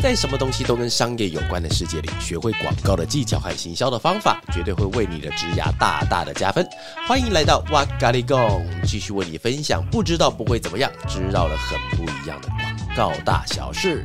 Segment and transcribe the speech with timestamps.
[0.00, 6.66] 在什么东西都跟商业有关的世界里，学会广告的技巧和行销的方法，绝对会为你的职涯大大的加分。
[7.08, 14.04] 欢迎来到哇咖喱贡，继续为你分享不知道不会怎么样，知道了很不一样的广告大小事。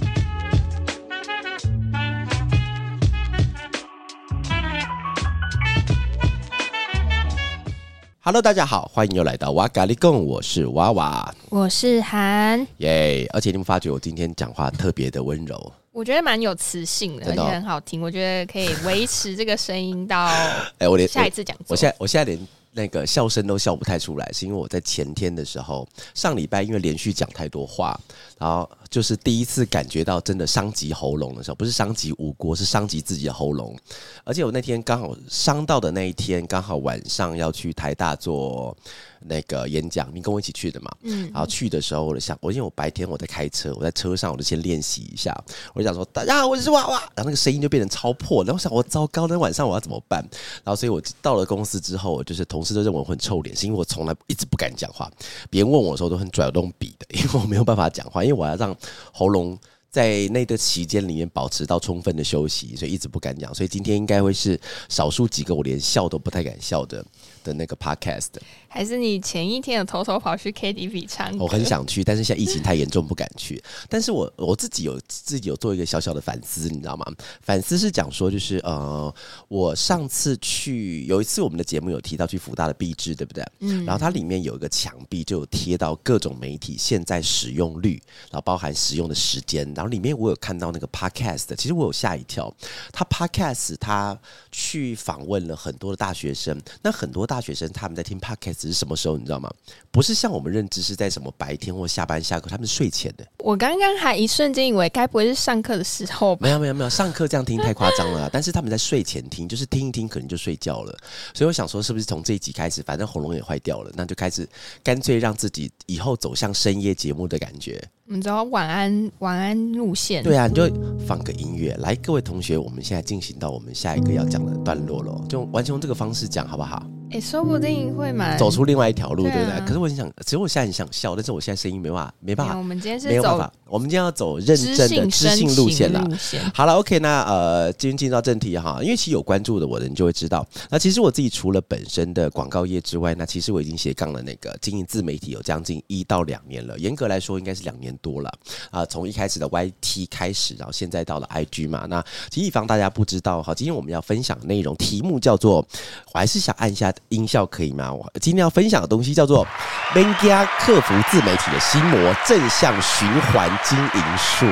[8.21, 13.29] Hello，大家好，欢迎又来到哇咖喱贡，我是娃娃，我是韩，耶！
[13.31, 15.71] 而且你们发觉我今天讲话特别的温柔。
[15.93, 18.01] 我觉得蛮有磁性的，而且很好听。
[18.01, 20.25] 我觉得可以维持这个声音到
[20.79, 27.97] 哎，我连下一次讲，我现在我现在连那个笑声都笑不太出来，是因为我在前天的时候，上礼拜因为连续讲太多话，
[28.39, 33.75] 然后就是第一次感觉到真的伤及喉咙的时候，不是伤及五国，是伤及自己的喉咙。
[34.23, 38.77] 而且我那天刚好伤到的那一天，刚好晚上要去台大做。
[39.25, 40.91] 那个演讲，你跟我一起去的嘛？
[41.03, 45.33] 嗯，然后去的时候，我就想，我因为我白天我在开车，我在车上我就先练习一下。
[45.73, 48.43] 我就想说，大家好，我是娃娃，然后那个声音就变成超破。
[48.43, 50.19] 然后我想，我糟糕，那晚上我要怎么办？
[50.61, 55.09] 然后，所以我到了公司之后，就是同事都认为我很臭脸，是因为我从来一直不敢讲话。
[55.49, 58.75] 别人问我的时候都很拽，我都笔的，因为我没有办法讲话，因为我要让
[59.11, 59.57] 喉咙
[59.89, 63.53] 在那个期间里面保持到充分的休息，所以一直不敢讲。
[63.53, 67.05] 所以今天应该会是少数几个我连笑都不太敢笑的。
[67.43, 68.29] 的那个 podcast，
[68.73, 71.37] 还是你前一天有偷偷跑去 KTV 唱？
[71.37, 73.61] 我很想去，但是现在疫情太严重，不敢去。
[73.87, 77.05] 但是我我自己有自己有做一个小小的反思，你知道吗？
[77.41, 79.13] 反思是讲说，就是呃，
[79.47, 83.45] 我上次去有一次我们的节目有提到去福大的壁纸，对不对？
[83.59, 83.85] 嗯。
[83.85, 88.01] 然后它里面有一个墙壁，就有贴到各种媒体现在使用率，
[88.31, 89.71] 然后包含使用的时间。
[89.75, 92.51] 然后里面我有看到那个 podcast，其实我有吓一跳。
[92.91, 94.17] 他 podcast 他
[94.51, 97.33] 去访问了很多的大学生，那很多大。
[97.33, 99.17] 大学生他们在听 podcast 是什么时候？
[99.17, 99.49] 你知道吗？
[99.91, 103.25] 不是像我们认知是在什么白天或下班下课，他们睡前的。
[103.39, 106.41] 我刚刚还一瞬间以为该不会是上课的时候吧？
[106.41, 108.29] 没有没有没有，上课这样听太夸张了。
[108.33, 110.97] 但是他们在睡前听，就是听一听，可能就睡觉了。
[111.33, 114.47] 所以我想说，是不是从这一集开始，反正喉咙也坏掉了，那就开始
[114.83, 117.81] 干脆让自己以后走向深夜节目的感觉。
[118.05, 120.21] 你知道晚安晚安路线？
[120.23, 120.69] 对啊，你就
[121.07, 126.85] 放个音乐来，各位同学，我们现在进行到我们下一个要讲的段落了，就完全用这个方式讲，好不好？
[127.11, 129.59] 哎，说不定会蛮走出另外一条路，对不对？
[129.65, 132.57] 可是我很想，其实我现在很想笑，但是我现在声音没办法，没办法。
[132.57, 136.05] 我们今天是没有办法，我们今天要走认真的知性路线了。
[136.53, 148.31] 好了，OK，那呃，今天进到正题哈，因为其实有关注的我的人就会知道，那其实我自己除了本身的广告业之外，那其实我已经斜杠了那个经营自媒体有将近一到两年了，严格来说应该是两年多了
[148.69, 148.85] 啊。
[148.85, 151.85] 从一开始的 YT 开始，然后现在到了 IG 嘛。
[151.89, 155.65] 那其实以防大家不知道哈，今天我们要分享内容题目叫做，
[156.13, 157.93] 我还是想按一下音效可以吗？
[157.93, 159.47] 我今天要分享的东西叫做
[159.93, 164.45] “Benga 克服自媒体的心魔，正向循环经营术”。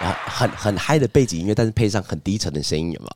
[0.00, 3.08] 然后很很嗨的背景音乐，但是配上很低沉的声音，有吗？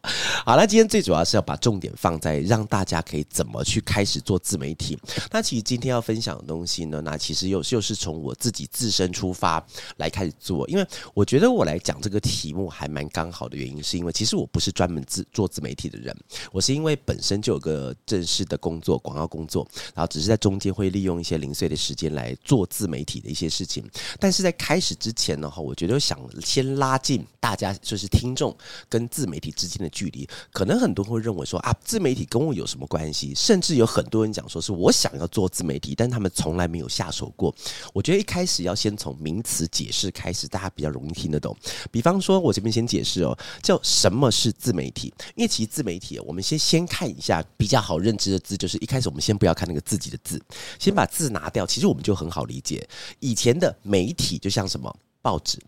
[0.45, 4.99] 好那今天最主要是要把重点放在让大家可以怎么去开始做自媒体。
[5.31, 9.65] 那其实今天要分享的东西呢，那其实又又是从我自己自身出发
[9.99, 10.85] 来开始做，因为
[11.15, 16.17] 我觉得我来讲这个题目还蛮刚好的原因，是因为其实我不是专门自做自媒体的人，
[16.51, 23.89] 我是因为本身就有个正式的工作，广告工作，然后只是在中间会利用一些零碎的时间来做自媒体的一些事情。
[24.19, 26.72] 但是在开始之前呢，哈，我觉得想先。
[26.77, 28.57] 拉近大家就是听众
[28.89, 33.35] 跟自媒体之间的距离，可能很多人会认为说啊，自媒体跟我有什么关系？
[33.35, 37.55] 甚至有很多人讲说是我想要做自媒体，但他们从来没有下手过。
[37.93, 41.57] 我觉得一开始要先从名词解释开始，大家比较容易听得懂。
[41.91, 45.13] 比方说，我这边先解释哦，叫什么是自媒体？
[45.35, 50.41] 因为其实自媒体，我们先先看一下比较好认知的字，就是一开始我们先不要看那个自己的字，
[50.79, 52.87] 先把字拿掉，其实我们就很好理解。
[53.21, 55.59] 以前的媒体就像什么报纸。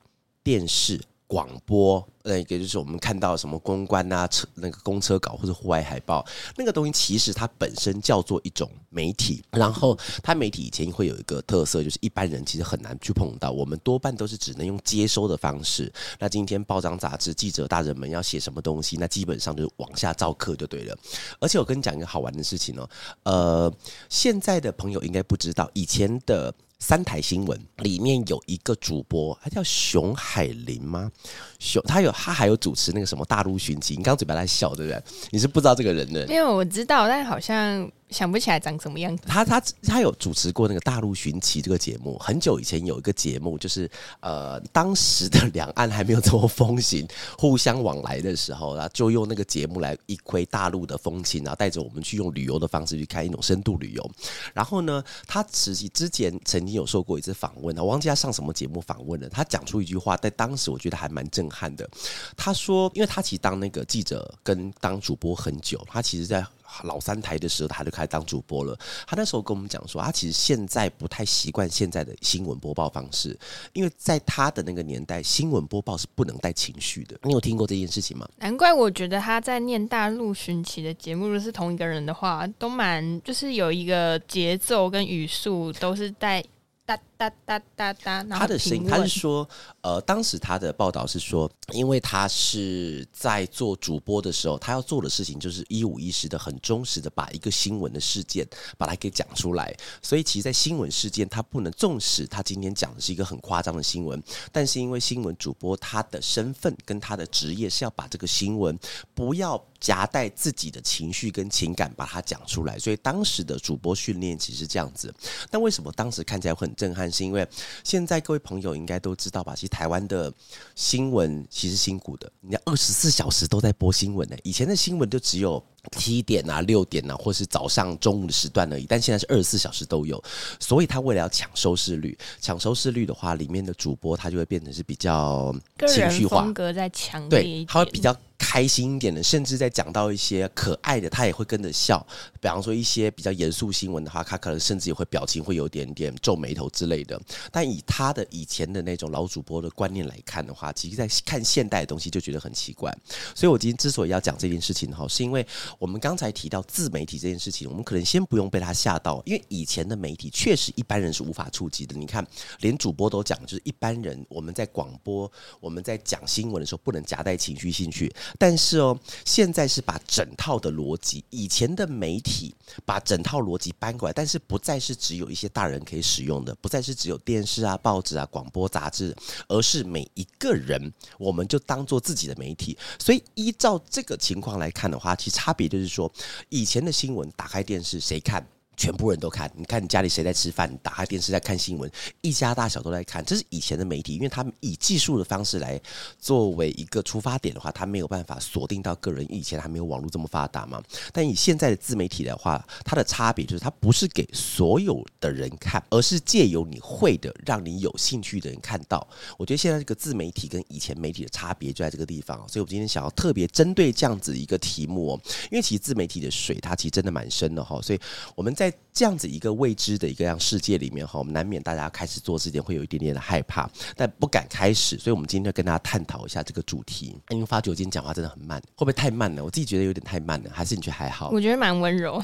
[0.45, 6.25] 电视广播，那个就是我们看到什么公关啊、车那个公车稿或者户外海报，
[6.55, 9.43] 那个东西其实它本身叫做一种媒体。
[9.51, 15.91] 然后它媒体以前会有一个特色，就是一般人其实很难去碰到，我们多半都是只能用接收的方式。
[16.21, 20.97] 那今天报章杂志记者大人们要写什么东西，那基本上就是往下照课就对了。
[21.41, 22.89] 而且我跟你讲一个好玩的事情哦，
[23.25, 23.75] 呃，
[24.11, 26.55] 现在的朋友应该不知道，以前的。
[26.85, 31.11] 三台新闻里面有一个主播，他叫熊海林吗？
[31.59, 35.03] 熊他有他还有主持那个什么大陆寻奇，你刚刚嘴巴在笑对不对？
[35.31, 36.27] 你是不知道这个人的？
[36.27, 37.91] 因为我知道，但好像。
[38.15, 39.25] 想不起来长什么样子。
[39.27, 43.91] 他他他有主持过那个《大陆寻奇》这个节目，很久以前有一个节目，就是
[44.21, 47.05] 呃，当时的两岸还没有这么风行，
[47.37, 54.11] 互相往来的时候，然后就用那个节目来一窥大陆的风情，然后带着我们去用旅游的方式去看一种深度旅游。
[54.55, 61.89] 然后呢，他实际之前曾经有受过一次访问，我忘记他上什么节目访问了，他讲出一句话，在当时我觉得还蛮震撼的。
[62.37, 66.47] 他说，因为他其实当那个记者跟当主播很久，他其实在。
[66.83, 68.77] 老三台的时候，他就开始当主播了。
[69.07, 73.39] 他那时候跟我们讲说，他其实现在不太习惯现在的新闻播报方式，
[73.73, 77.17] 因为在他的那个年代，新闻播报是不能带情绪的。
[77.23, 78.29] 你有听过这件事情吗？
[78.39, 86.45] 难怪我觉得他在念大陆寻奇的节目，如果是同一个人的话，都蛮就是有一个节奏跟语速都是带。
[86.87, 89.49] 哒哒哒哒哒，他的声音，他是说，
[89.83, 98.47] 呃，当时他的报道是说，因为他是在做主播的时候，他要做的事情就是一五一十的、很忠实的把一个新闻的事件
[98.77, 99.75] 把它给讲出来。
[100.03, 104.23] 所以，其实，在新闻事件，他不能纵使他今天讲的是一个很夸张的新闻，
[104.53, 108.79] 但是因为新闻主播他的身份跟他的职业是要把这个新闻
[109.15, 115.15] 不要夹带自己的情绪跟情感把它讲出来，所以当时的主播训练其实这样子。
[115.51, 116.75] 但为什么当时看起来会很？
[116.75, 117.47] 震撼是因为
[117.83, 119.55] 现在各位朋友应该都知道吧？
[119.55, 120.33] 其实台湾的
[120.75, 124.37] 新闻其实辛苦的，人家二十四小时都在播新闻呢。
[124.43, 125.65] 以前的新闻就只有
[125.97, 128.87] 七点啊、六点啊，或是早上、中午的时段而已。
[128.89, 130.23] 但现在是二十四小时都有，
[130.59, 135.55] 所以他为了要抢收视率，抢收视率的话，里面的主播他就会变成是比较
[135.89, 138.17] 情绪化，风格在强烈，他会比较。
[138.37, 142.05] 开心一点的，甚至在讲到一些可爱的，他也会跟着笑。
[142.41, 147.19] 比方说一些比较严肃新闻的话，他可能甚至也会表情会有点点皱眉头之类的。
[147.51, 152.95] 但以他的以前的那种老主播的观念来看的话，其实在看现代的东西就觉得很奇怪。
[153.35, 155.47] 所以我今天之所以要讲这件事情哈，是因为
[155.79, 161.97] 我们刚才提到自媒体这件事情，我们可能先不用被他吓到，因为以前的媒体确实一般人是无法触及的。
[161.97, 162.27] 你看，
[162.61, 165.31] 连主播都讲，就是一般人我们在广播、
[165.61, 168.13] 我们在讲新闻的时候，不能夹带情绪进去。
[168.39, 172.55] 但是哦，现在是把整套的逻辑，以前的媒体
[172.85, 179.15] 把整套逻辑搬过来，但是不再是只有一些大人可以使用的，不再是只有电视啊、报纸啊、广播、杂志，
[179.49, 182.77] 而是每一个人，我们就当做自己的媒体。
[182.99, 186.13] 所以依照这个情况来看的话，其实差别也就是说，
[186.51, 188.47] 以前的新闻打开电视谁看？
[188.77, 190.75] 全部人都看，你看你家里谁在吃饭？
[190.83, 191.91] 打开电视在看新闻，
[192.21, 193.25] 一家大小都在看。
[193.25, 195.81] 这是以前的媒体，因为他们以技术的方式来
[196.19, 199.27] 作为一个出发点的话，他没有办法锁定到个人。
[199.33, 200.83] 以前还没有网络这么发达嘛。
[201.13, 209.07] 但以现在的自媒体的话，它的差别就是它不是给所有的人看，而是借由你会的，让你有兴趣的人看到。
[209.39, 212.39] 我觉得现在这个自媒体跟以前媒体的差别就在这个地方。
[212.49, 217.81] 所以我今天想要特别针对这样子一个题目，哦，因为其实自媒体的水它其实真的蛮深的哈。
[217.81, 217.99] 所以
[218.35, 227.17] 我们在在这样子一个未知的一个样世界里面哈，我们难免大家开始做之前会有一点点的害怕，但不敢开始，所以我们今天要跟大家探讨一下这个主题。
[227.29, 229.45] 因为发觉我今天讲话真的很慢，会不会太慢了？
[229.45, 231.31] 我自己觉得有点太慢了，还是你觉得还好？
[231.31, 232.23] 我觉得蛮温柔。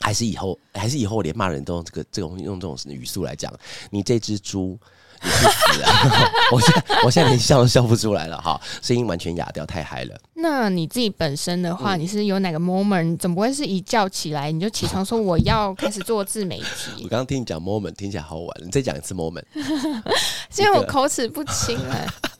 [0.00, 3.52] 还是以后，还是以后连骂人都用这个这种用这种语速来讲，
[3.90, 4.78] 你这只猪。
[5.26, 6.30] 你去死啊！
[6.52, 10.16] 我现我现在连笑都笑不出来了哈，声音完全哑掉，太嗨了。
[10.34, 13.18] 那你自己本身的话，你是有哪个 moment？
[13.18, 17.02] 怎么会是一觉起来你就起床说我要开始做自媒体？
[17.04, 19.44] 我刚刚听你讲 moment，听起来好玩，你再讲一次 moment。
[20.56, 22.06] 因为我口齿不清哎。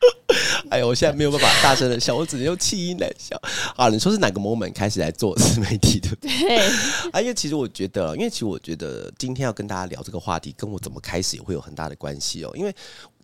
[0.70, 3.40] 哎呦，我现在没有办法大声的笑，我只能用气音来笑。
[3.76, 6.14] 啊，你说是哪个 moment 开始来做自媒体的？
[6.20, 6.30] 对，
[7.10, 12.52] 啊，因为其实我觉得，因为其实我觉得今天要跟大家聊这个话题，跟我怎么开始也会有很大的关系哦。
[12.54, 12.74] 因为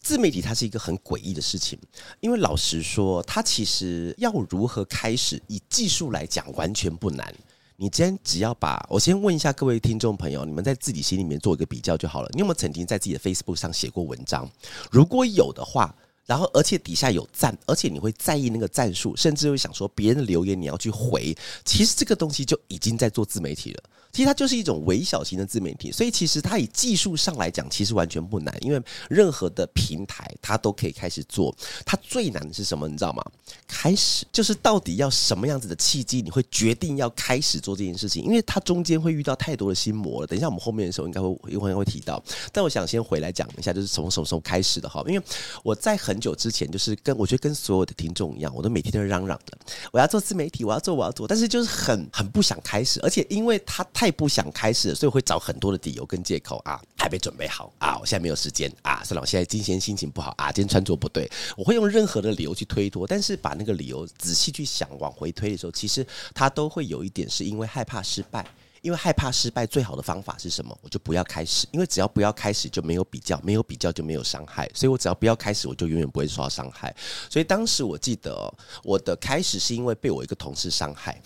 [0.00, 1.78] 自媒体它是一个很诡异的事情，
[2.20, 7.32] 因为老实说，它其实要如何开始，以技术来讲完全不难。
[7.76, 12.28] 你今天只要把我先问一下各位听众朋友，你们在自己心里面做一个比较就好了。
[12.32, 14.50] 你有没有曾经在自己的 Facebook 上写过文章？
[14.90, 15.94] 如果有的话。
[16.26, 21.36] 然后，而且底下有赞，而且你会在意那个赞数，甚至会想说别人的留言你要去回。
[21.64, 23.82] 其实这个东西就已经在做自媒体了。
[24.14, 28.80] 其实它就是一种微小型的自媒体，所以其实它以技术上来讲，其实完全不难，因为
[29.10, 31.54] 任何的平台它都可以开始做。
[31.84, 32.86] 它最难的是什么？
[32.86, 33.24] 你知道吗？
[33.66, 38.22] 开始就是到底要什么样子的契机，你会决定要开始做这件事情？
[38.22, 40.26] 因为它中间会遇到太多的心魔了。
[40.28, 42.22] 等一下我们后面的时候应该会一会儿会提到。
[42.52, 45.02] 但我想先回来讲一下，就是从什么时候开始的哈？
[45.08, 45.24] 因为
[45.64, 49.58] 我在很久之前，就是跟我觉得跟所有的听众一样，我都每天都嚷嚷的，
[49.90, 54.03] 我要做自媒体，我要做，我要做，但是就是很很不想开始，而且因为它太。
[54.04, 56.78] 太不想开始，所以会找很多的理由跟借口啊。
[56.98, 68.46] 还没准备好啊，我现在没有时间啊，算了，我现在今天心情不好啊，今天穿着不对，我会用任何的理由去推脱，但是把那个理由仔细去想，往回推的时候，其实他都会有一点是因为害怕失败。
[68.84, 70.78] 因为害怕失败，最好的方法是什么？
[70.82, 71.66] 我就不要开始。
[71.72, 74.70] 因为只要不要开始，就没有比较，没有比较就没有伤害。
[74.74, 76.94] 所以我只要不要开始，我就永远不会受到伤害。
[77.30, 81.18] 所以当时我记得我的开始是因为被我一个同事伤害，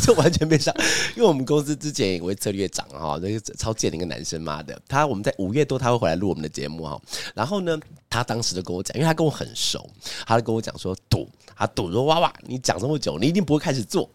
[0.00, 0.72] 这完全被伤。
[1.16, 7.02] 因为我们公司之前有一位策略长哈，那个超贱的一个男生妈的，他我们在五月多他会回来录我们的节目哈。
[7.34, 7.76] 然后呢，
[8.08, 9.84] 他当时就跟我讲，因为他跟我很熟，
[10.24, 14.08] 他就跟我讲说赌，他赌说哇哇，你讲这么久，你一定不会开始做。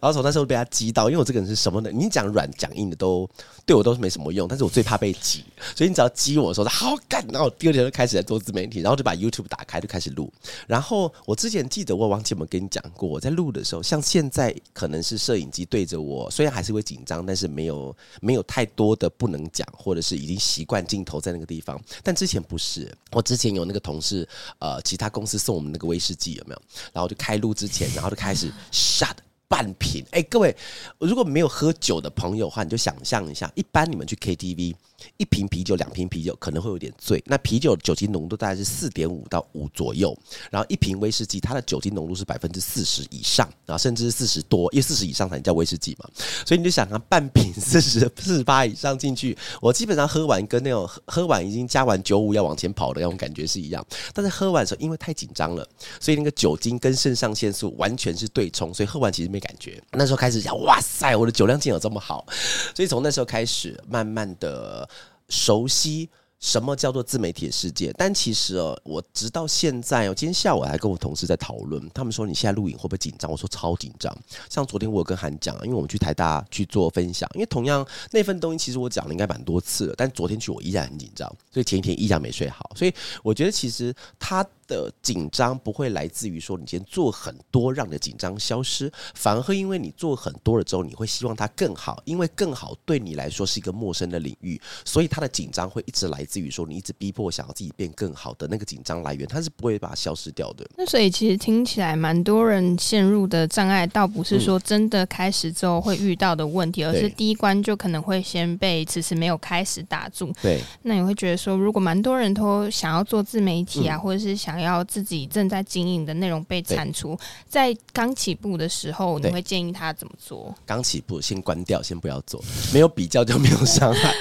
[0.00, 1.90] 然后从那时候被他激到，因为我这个人是什么呢？
[1.92, 3.28] 你讲软讲硬的都
[3.64, 5.44] 对我都是没什么用，但是我最怕被激，
[5.76, 7.24] 所以你只要激我的时候，好干。
[7.30, 10.32] 然后第二天就开始在做自媒体，然后就把 YouTube 打开就开始录。
[10.66, 21.80] 然后我之前记得我忘记有没有跟你讲过，我在录的时候，像现在可能是摄影机对着我，虽然还是会紧张，但是没有没有太多的不能讲，或者是已经习惯镜头在那个地方。
[22.02, 26.62] 但之前不是，我之前有那个同事，呃，其他公司送我们那个威士忌有没有？
[26.92, 29.14] 然后就开录之前，然后就开始 shut。
[29.50, 30.54] 半瓶，哎，各位，
[31.00, 34.76] 如果没有喝酒的朋友的话，你就想象一下，一般你们去 KTV。
[35.16, 37.22] 一瓶啤酒，两瓶啤酒可能会有点醉。
[37.26, 40.16] 那啤酒酒精浓度大概是四点五到五左右，
[40.50, 46.08] 然后一瓶威士忌，它的酒精浓度是百分之四十以上啊，甚至是四十多，因为四十以上才叫威士忌嘛。
[46.44, 53.84] 所以你就想啊半瓶四十四十八以上进去，我基本上喝完跟那种喝完已经加完九五要往前跑的那种感觉是一样。
[54.12, 55.66] 但是喝完的时候，因为太紧张了，
[56.00, 59.82] 所以那个酒精跟肾上腺素完全是对冲，所以喝完其实没感觉。
[59.92, 62.26] 那时候开始想，哇塞，我的酒量竟有这么好，
[62.74, 64.88] 所以从那时候开始，慢慢的。
[65.30, 67.94] 熟悉什么叫做自媒体世界？
[67.96, 73.30] 但其实哦，我直到现在哦，今天下午还跟我同事在讨论，他们说你现在录影会不会紧张？
[73.30, 74.14] 我说超紧张。
[74.48, 82.70] 像昨天我有跟韩讲，因为我们去台大去做分享，因为同样那份东西其实我讲了应该蛮多次了，但昨天去我依然很紧张，所以前一天依然没睡好。
[82.74, 84.46] 所以我觉得其实他。
[84.70, 100.64] 的紧张不会来自于说你今天做很多让你的紧张消失，反而会因为你做很多了之后，你会希望它更好，因为更好对你来说是一个陌生的领域，所以它的紧张会一直来自于说你一直逼迫想要自己变更好的那个紧张来源，它是不会把它消失掉的。
[100.76, 110.32] 那所以其实听起来蛮多人陷入的障碍，倒不是说真的开始之后会遇到的问题，而是第一关就可能会先被迟迟没有开始打住。
[110.40, 120.54] 对，那你会觉得说，如果蛮多人都想要做自媒体啊，或者是想要自己正在经营的内容被铲除，在刚起步的时候，你会建议他怎么做？
[120.66, 124.14] 刚起步先关掉，先不要做，没有比较就没有伤害。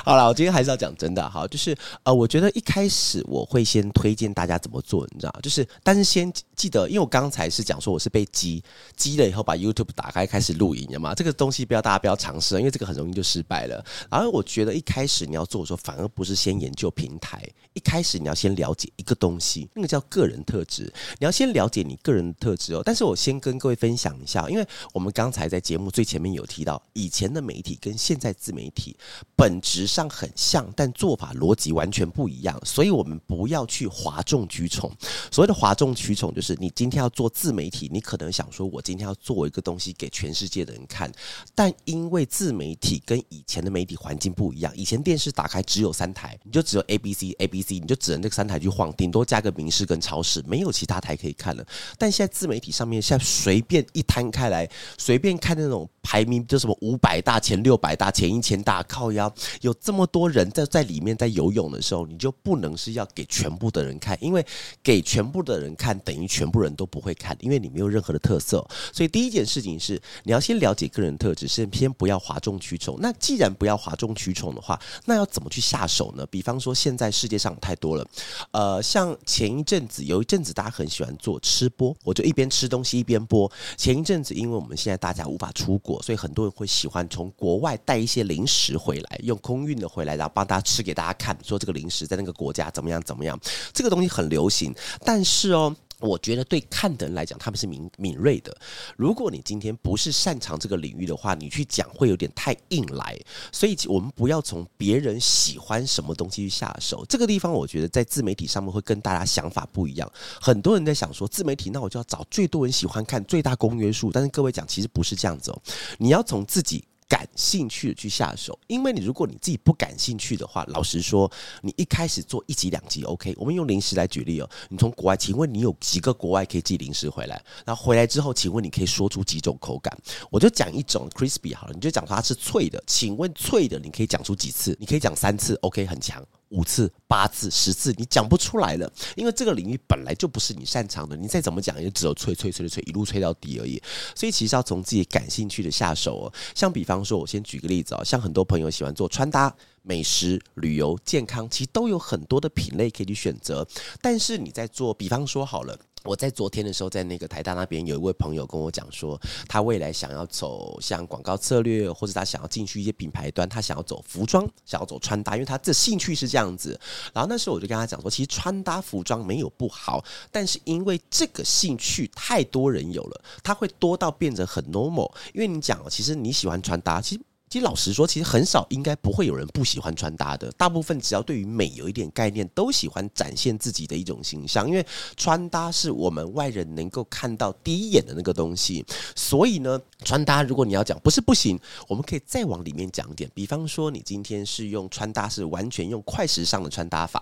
[0.04, 8.62] 好了，我今天还是要讲真的，好，就是呃，我觉得一开始我会先推荐大家怎么做，你知道，就是但是先记得，因为我刚才是讲说我是被激
[8.96, 13.84] 激了以后把 YouTube 打开开始录影的嘛，这个东西不要大家不要尝试，因为这个很容易就失败了。
[14.10, 17.42] 然后我觉得一开始你要做的时候，反而不是先研究平台，
[17.74, 22.82] 一开始你要先了解一个东西，那个叫个人特质，你要先了解你个人的特质哦。
[22.84, 28.96] 但是我先跟各位分享一下，因为我们刚才在节目最前面有提到，以前的媒体跟现在自媒体
[29.36, 34.90] 本质上很像，但做法逻辑完全不一样，所以我们不要去哗众取宠。
[35.30, 41.10] 所谓的哗众取宠，就是你今天要做自媒体，你可能想说，我今天要做一个东西给全世界的人看，
[41.54, 51.66] 但因为自媒体跟以前的媒体环境不一样，以前电视打开只有三台，你就只有 A B C A B C，你就只能这三台去晃，顶多加个名师跟超市，没有其他台可以看了。
[51.98, 54.68] 但现在自媒体上面，现在随便一摊开来，
[54.98, 59.32] 随便看那种排名，就什么五百大、前六百大、前一千大，靠腰
[59.62, 60.30] 有这么多。
[60.30, 64.46] 人在在里面在游泳的时候，你就不能是要给全部的人看，因为
[64.80, 68.64] 给全部的人看等于全部人都不会看，因为你没有任何的特色。
[68.92, 72.96] 所以第一件事情是你要先了解个人特质，先先不要哗众取宠。
[73.00, 76.24] 那既然不要哗众取宠的话，那要怎么去下手呢？
[76.26, 78.06] 比方说现在世界上太多了，
[78.52, 83.50] 呃，像前一阵子有一阵子大家很喜欢做吃播，我就一边吃东西一边播。
[83.76, 90.16] 前一阵子因为我们现在大家无法出国，所以很多人会喜欢从国外带一些零食回来，用空运运的回来。
[90.16, 93.38] 然后帮大家吃给大家看，说这个零食在那个国家怎么样怎么样，
[93.72, 94.74] 这个东西很流行。
[95.04, 98.54] 但是哦，我觉得对看的人来讲，他们是敏敏锐的。
[98.96, 103.18] 如果你今天不是擅长这个领域的话，你去讲会有点太硬来。
[103.52, 107.04] 所以，我们不要从别人喜欢什么东西去下手。
[107.08, 110.10] 这个地方，我觉得在自媒体上面会跟大家想法不一样。
[110.40, 114.10] 很多人在想说，自媒体那我就要找最多人喜欢看、最大公约数。
[114.10, 115.62] 但是各位讲，其实不是这样子哦。
[115.98, 116.84] 你要从自己。
[117.10, 121.28] 感兴趣的去下手，因为你如果你自己不感兴趣的话，老实说，
[121.60, 123.34] 你一开始做一集两集 OK。
[123.36, 127.42] 我们用零食来举例哦，你从国外，请问你有几个国外可以寄零食回来？
[127.66, 129.92] 然后回来之后，请问你可以说出几种口感？
[130.30, 134.76] 我就讲一种 crispy 好了，你就讲它是脆的，请问脆的你可以讲出几次？
[134.78, 136.24] 你可以讲三次 OK，很强。
[136.50, 141.16] 五次、八次、十次，你讲不出来了，因为这个领域本来就不是你擅长的。
[141.16, 143.82] 你再怎么讲，也只有吹、吹、吹、吹，一路吹到底而已。
[144.14, 146.32] 所以其实要从自己感兴趣的下手哦。
[146.54, 153.66] 像比方说，我先举个例子哦，像很多朋友喜欢做穿搭、美食、旅游、健康，其实都有很多的品类可以去选择。
[154.00, 155.78] 但是你在做，比方说好了。
[156.04, 166.78] 我在昨天的时候，在那个台大那边有一位朋友跟我讲说，他未来想要走像广告策略，或者他想要进去一些品牌端，他想要走服装，想要走穿搭，因为他这兴趣是这样子。
[167.12, 170.02] 然后那时候我就跟他讲说，其实穿搭服装没有不好，
[170.32, 175.12] 但是因为这个兴趣太多人有了，他会多到变得很 normal。
[175.34, 177.22] 因为你讲哦，其实你喜欢穿搭，其实。
[177.50, 180.52] 其实老实说，其实很少，应该不会有人不喜欢穿搭的。
[180.52, 184.68] 大部分只要对于美有一点概念，都喜欢展现自己的一种形象。
[184.68, 188.86] 因为穿搭是我们外人能够看到第一眼的那个东西。
[189.16, 193.28] 所以呢，穿搭如果你要讲不是不行，我们可以再往里面讲点。
[193.34, 197.20] 比方说，你今天是用穿搭是完全用快时尚的穿搭法，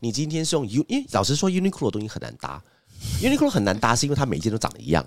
[0.00, 2.62] 你今天是用 U，因为老实说，Uniqlo 的东西很难搭。
[3.22, 5.02] Uniqlo 很难搭，是因为它每一件都长得一样。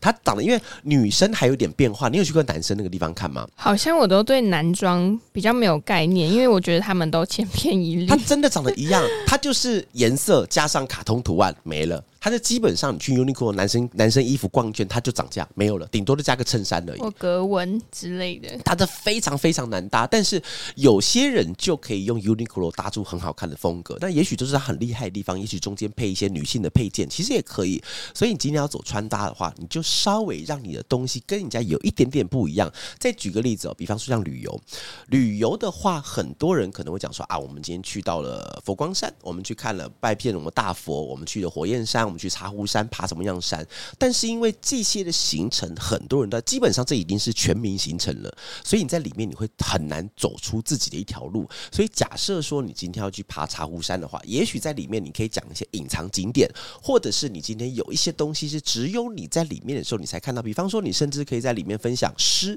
[0.00, 2.08] 它长得，因为女生还有点变化。
[2.08, 3.46] 你有去过男生那个地方看吗？
[3.54, 8.06] 好像我都对男装比较没有概念，因为我觉得他们都千篇一律。
[8.06, 12.02] 他真的长得一样，他就是颜色加上卡通图案没了。
[12.20, 18.58] 它就基本上你去 Uniqlo 男生男生衣服逛一圈，它就涨价没有了，顶多就加个衬衫而已，或格纹之类的。
[18.64, 20.42] 它的非常非常难搭，但是
[20.74, 23.96] 有些人就可以用 Uniqlo 搭出很好看的风格。
[24.00, 27.82] 那也许就是它很厉害的地方，也许中间配一些女性的配件，其实也可以。
[28.14, 32.72] 所以你今天要走穿搭的话，你就稍微让你的东西跟人家有一点点不一样。
[32.98, 34.60] 再举个例子哦，比方说像旅游，
[35.08, 42.05] 旅游的话，很多人可能会讲说啊，我们今天去到了佛光山，我们去看了拜遍我们大佛，我们去了火焰山。
[42.06, 43.66] 我们去茶壶山爬什么样山？
[43.98, 48.34] 但是因为这些的行程，很多人都基本上这已经是全民行程了，
[48.64, 51.46] 所以你在里面你会很难走出自己的一条路。
[51.70, 56.50] 所以假设说你今天要去爬茶壶山的话，也许在里面你可以讲一些隐藏景点，
[56.82, 60.40] 或者是你今天有一些东西是只有你在里面的时候你才看到。
[60.46, 62.56] 比方说，你甚至可以在里面分享诗。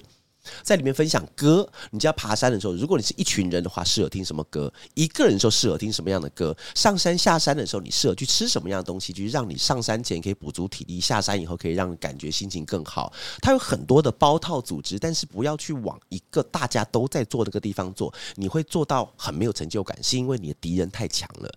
[0.64, 4.72] 在里面分享歌，你就要爬山的时候，如果你是一群人的话，适合听什么歌？
[4.94, 6.56] 一个人的时候适合听什么样的歌？
[6.74, 9.12] 上山下山的时候，你适合去吃什么样的东西？
[9.12, 13.12] 就是让你上山前可以补足体力，下山以后可以让你感觉心情更好。
[13.42, 21.52] 它有很多的包套组织，但是不要去往一个大家都在做那个地方做，你会做到很没有成就感，是因为你的敌人太强了。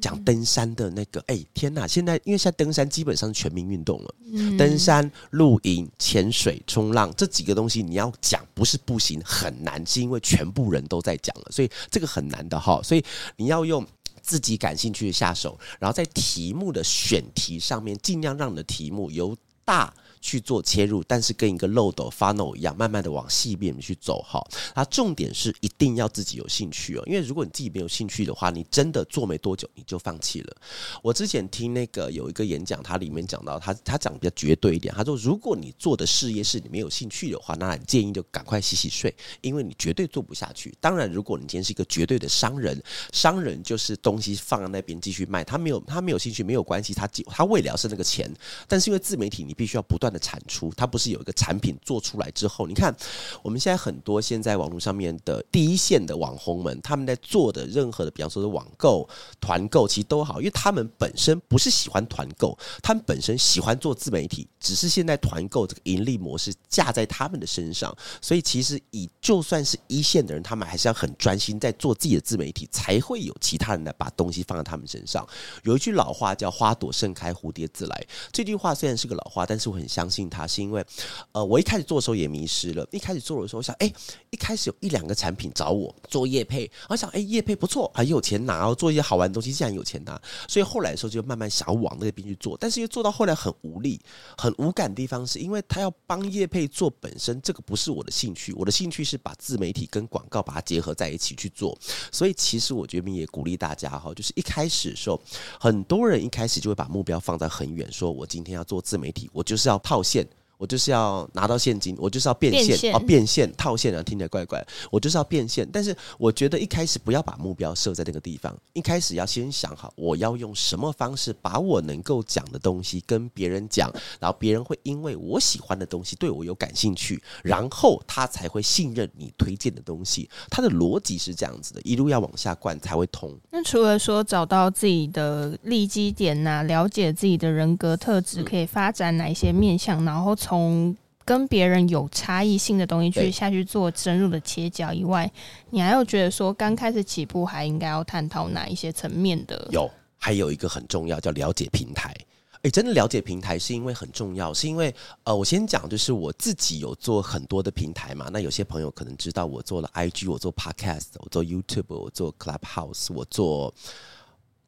[0.00, 1.86] 讲登山的那个，哎，天哪！
[1.86, 4.14] 现在因为现在登山基本上是全民运动了，
[4.56, 8.12] 登山、露营、潜水、冲浪这几个东西，你要。
[8.28, 12.80] 讲不是不行，很难，是因为全部人都在讲了，所以这个很难的哈。
[12.82, 13.04] 所以
[13.36, 13.86] 你要用
[14.20, 19.92] 自己感兴趣的下手，然后在题目的选题上面，尽量让你的题目由大。
[20.20, 24.44] 去做切入，但是跟一个漏斗 funnel 一样，慢慢的往细面去走哈。
[24.74, 30.56] 它重点是一定要自己有兴趣哦，因为如果你自己没有兴趣的话，你真的做没多久你就放弃了。
[31.02, 40.74] 我之前听那个有一个演讲，它里面讲到，他他讲比较绝对一点，他说如果你做的事业是你没有兴趣的话，那你建议就赶快洗洗睡，因为你绝对做不下去。
[40.80, 48.28] 当然，如果你今天是一个绝对的商人，商人就是东西放在那边继续卖，他没有他没有兴趣没有关系，他他为了是那个钱，
[48.66, 50.07] 但是因为自媒体你必须要不断。
[50.12, 52.94] 的产出，它不是有一个产品做出来之后，你看
[53.42, 59.08] 我们现在很多现在网络上面的第一线的网红们，他们在做的任何的，比方说是网购、
[59.40, 67.92] 团购，其实都好，因为他们本身不是喜欢团购，他们本身喜欢做自媒体，只是现在团购这个盈利模式架在他们的身上，
[68.22, 75.26] 所以其实以就算是一线的人，他们还是要很专心在做自己的自媒体，才会有其他人来把东西放在他们身上。
[75.64, 79.88] 有一句老话叫“花朵盛开，蝴蝶自来”，这句话虽然是个老话，但是我很。
[79.98, 80.84] 相信他是因为，
[81.32, 82.86] 呃，我一开始做的时候也迷失了。
[82.92, 83.92] 一开始做的时候想，哎，
[84.30, 90.20] 一开始有一两个产品找我做叶配，我想，哎，叶配不错，很有钱拿，做一些好玩的东西，竟然有钱拿。
[90.46, 94.00] 所以后来的时候就慢慢想要往那边去做，但是又做到后来很无力、
[94.36, 98.52] 很无感的地方，是因为他要帮叶配做本身，这个不是我的兴趣。
[98.52, 101.76] 我的兴趣是把自媒体跟广告把它结合在一起去做。
[102.12, 105.20] 所以其实我觉得也鼓励大家哈，就是一开始的时候，
[105.58, 109.76] 很多人一开始就会把目标放在很远，说我今天要做自媒体，我就是要。
[109.88, 114.62] 套现，我就是要拿到现金，我就是要变现哦，变现套现啊，听起来怪怪。
[114.90, 130.28] 我就是要变现，但是我觉得一开始不要把目标设在那个地方，一开始要先想好我要用什么方式把我能够讲的东西跟别人讲，然后别人会因为我喜欢的东西对我有感兴趣，然后他才会信任你推荐的东西。
[130.50, 133.32] 他的逻辑是这样子的，一路要往下灌才会通。
[133.52, 140.36] 那除了说找到自己的利基点呐，了解自己的人格特质，可以发展哪一些面向，然后。
[140.48, 145.30] 从跟别人有差异性的东西去下去做深入的切角以外，
[145.68, 149.68] 你还有觉得说刚开始起步还应该要探讨哪一些层面的？
[149.70, 152.16] 有，还有一个很重要叫了解平台。
[152.62, 158.30] 哎，真的了解平台是因为很重要，是因为呃，我先讲就是我自己有做很多的平台嘛。
[158.32, 163.74] 那有些朋友可能知道我做了 IG，我做 Podcast，我做 YouTube，我做 Clubhouse，我做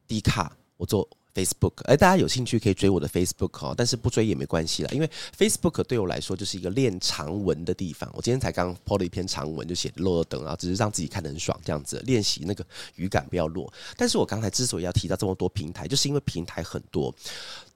[0.07, 1.09] D 卡，我做。
[1.33, 8.09] Facebook，哎，大家有兴趣可以追我的 Facebook 哦，但是不追也没关系啦，因为 Facebook 对我来说就是一个练长文的地方。
[8.13, 12.65] 我今天才刚 po 了一篇长文，就写落了等啊，只是让自己看得很爽，这样子练习那个
[12.95, 13.71] 语感不要落。
[13.97, 17.13] 但是我刚才之所以要提到这么多平台，就是因为平台很多。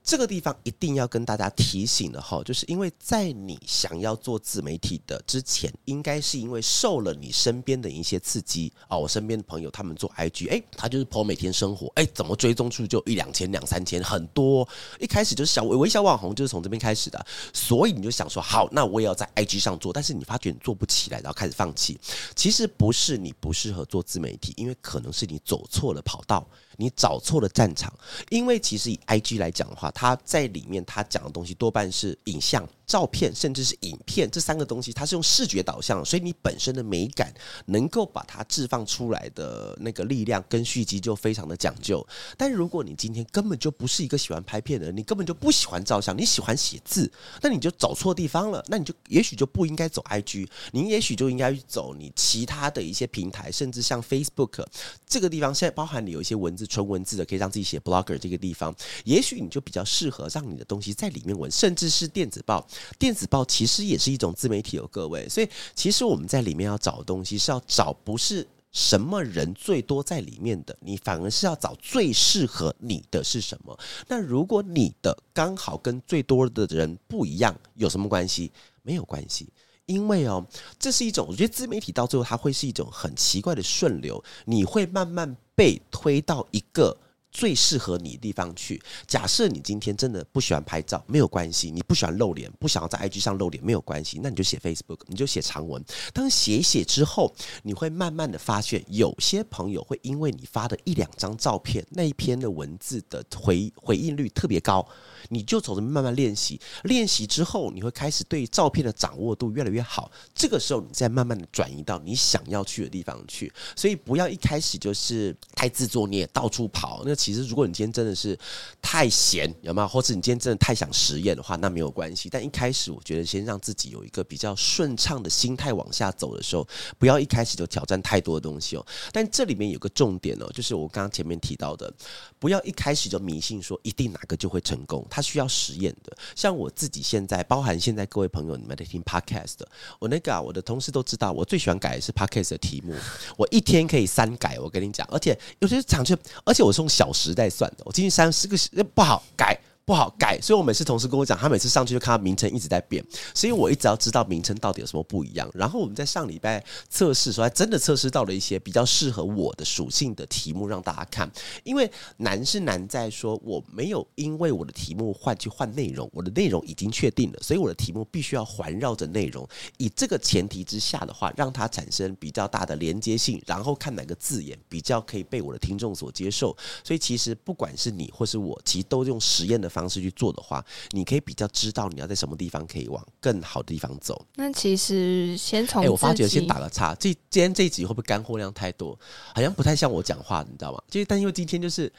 [0.05, 8.95] 这个地方一定要跟大家提醒的哈，就是因为在你想要做自媒体的之前，应该是因为受了你身边的一些刺激啊。
[8.95, 14.67] 我身边的朋友他们做 IG，哎，他就是 po 每天生活，哎，怎么追踪出就一两千、两三千，很多。
[14.99, 21.99] 一开始就是小微微小网红，就是从这边开始的，所以你就想说，好，那我也要在 IG 上做，但是你发觉你做不起来，然后开始放弃。
[22.35, 26.47] 其实不是你不适合做自媒体，因为可能是你走错了跑道。
[26.77, 27.93] 你找错了战场，
[28.29, 32.67] 因为其实以 I G 来讲的话，它在里面它讲的东西多半是影像。
[32.85, 37.33] 照片甚至是影片这三个东西，它是用视觉导向，所以你本身的美感
[37.65, 42.05] 能够把它置放出来的那个力量跟续集就非常的讲究。
[42.37, 48.63] 但如果你今天根本就不是一个喜欢拍片的人，你根本就不喜欢照相，你喜欢写字，那你就走错地方了。
[48.67, 54.65] 那你就也许就不应该走 IG，你也许就应该走你其他的一些平台，甚至像 Facebook
[55.07, 62.67] 这个地方，现在包含你有一些文字纯文字的，可以让自己写 Blogger 这个地方，也许你就比较适合让你的东西在里面文，甚至是电子报。
[62.97, 65.27] 电子报其实也是一种自媒体哦，各位。
[65.29, 73.77] 所以其实我们在里面要找东西，是要找不是什么人最多在里面的，你反而是要找最适合你的是什么。
[74.07, 78.51] 那如果你的刚好跟最多的人不一样，有什么关系？
[78.81, 79.47] 没有关系，
[79.85, 80.45] 因为哦，
[80.77, 86.97] 这是一种我觉得自媒体到最后它会是一种很奇怪的顺流，你会慢慢被推到一个。
[87.35, 88.81] 最适合你的地方去。
[89.05, 94.21] 假设你今天真的不喜欢拍照，没有关系；你不喜欢露脸，不想要在 IG 上露脸，没有关系。
[94.23, 95.83] 那你就写 Facebook，你就写长文。
[96.13, 104.87] 当写一写之后，你会慢慢的发现，有些朋友会因为你发的一两张照片，那一篇的文字的回回应率特别高。
[105.29, 110.09] 你就从这慢慢练习，练习之后，你会开始对照片的掌握度越来越好。
[110.33, 113.51] 这个时候，你再慢慢的转移到你想要去的地方去。
[113.75, 117.01] 所以，不要一开始就是太自作孽，到处跑。
[117.03, 118.37] 那其实，如果你今天真的是
[118.79, 119.87] 太闲，有没有？
[119.87, 122.29] 或者你今天真的太想实验的话，那没有关系。
[122.29, 126.67] 但一开始，我觉得先让自己有一个比较顺畅的心态往下走的时候，
[126.99, 128.85] 不要一开始就挑战太多的东西哦。
[129.11, 131.91] 但这里面有个重点哦，就是我刚刚前面提到的，
[132.37, 135.03] 不要一开始就迷信说一定哪个就会成功。
[135.09, 139.55] 它需要实验的，像我自己现在，包含现在各位朋友你们在听 podcast，
[139.97, 142.93] 我那个我的同事都知道，我最喜欢改的是 podcast 的题目，
[143.35, 149.57] 我一天可以三改，我跟你讲，而且有些场去，而且我是用小时在算的，我进去三十个不好改。
[149.85, 155.47] 不好改，所以我每次同事跟我讲，他每次上去就看到名称一直在变，所以我一直要知道名称到底有什么不一样。
[155.53, 161.31] 然后我们在上礼拜测试时候，还真的测试到了一些比较适合我的属性的题目让大家看。
[161.63, 169.47] 因为难是难在说我没有因为我的题目换去换内容，我的内容已经确定了，所以我的题目必须要环绕着内容。
[169.77, 176.57] 以这个前提之下的话，让它产生比较大的连接性，然后看哪个字眼比较可以被我的听众所接受。
[176.83, 179.69] 所以其实不管是你或是我，其实都用实验的。
[179.75, 184.25] 方式去做的话，你可以比较知道你要在什么地方可以往更好的地方走。
[184.35, 188.97] 那其实先从哎，我发觉先打个岔，这今天这一集会不会干货量太多？
[189.33, 190.81] 好像不太像我讲话，你知道吗？
[190.89, 191.91] 就是但因为今天就是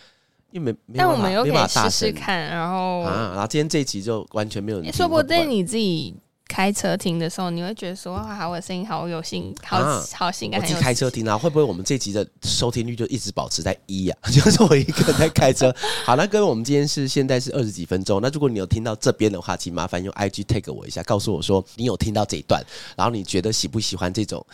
[0.51, 6.15] 因为没，但我们又可以试试看，然后啊，然后今天这一集就完全没有，说不定你自己。
[6.49, 9.79] 开车听的时候，你会觉得说哇，我的声音好有性，好
[10.15, 10.61] 好性感。
[10.61, 14.19] 我自己开车听啊，会不会我们这集的收听率就一直保持在一啊？
[14.31, 15.75] 就是我一个人在开车。
[16.05, 18.21] 好，那各位，我们今天是现在是二十几分钟。
[18.23, 22.65] 那如果你有听到这边的话，请麻烦用 IG tag 我一下，告诉我说你有听到这一段，
[22.97, 24.45] 然后你觉得喜不喜欢这种？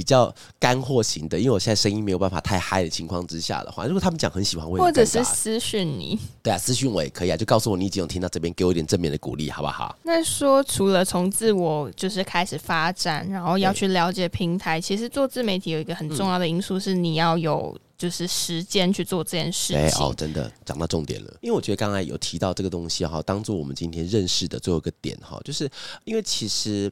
[0.00, 9.94] 比较干货型的，因为我现在声音没有办法太嗨的情况之下的话，如果他们讲很喜欢，或者是私讯你，对啊，私讯我也可以啊，就告诉我你已经有听到这边，给我一点正面的鼓励，好不好？
[10.04, 17.78] 那说除了从自我就是开始发展，然后要去了解平台，其实做自媒体有一个很重要的因素是你要有。
[18.00, 20.02] 就是时间去做这件事情。
[20.02, 21.36] 哦，真的讲到重点了。
[21.42, 25.70] 因为我觉得刚才有提到这个东西哈，当做我们今天认识的最后一个点哈，就是
[26.04, 26.90] 因为其实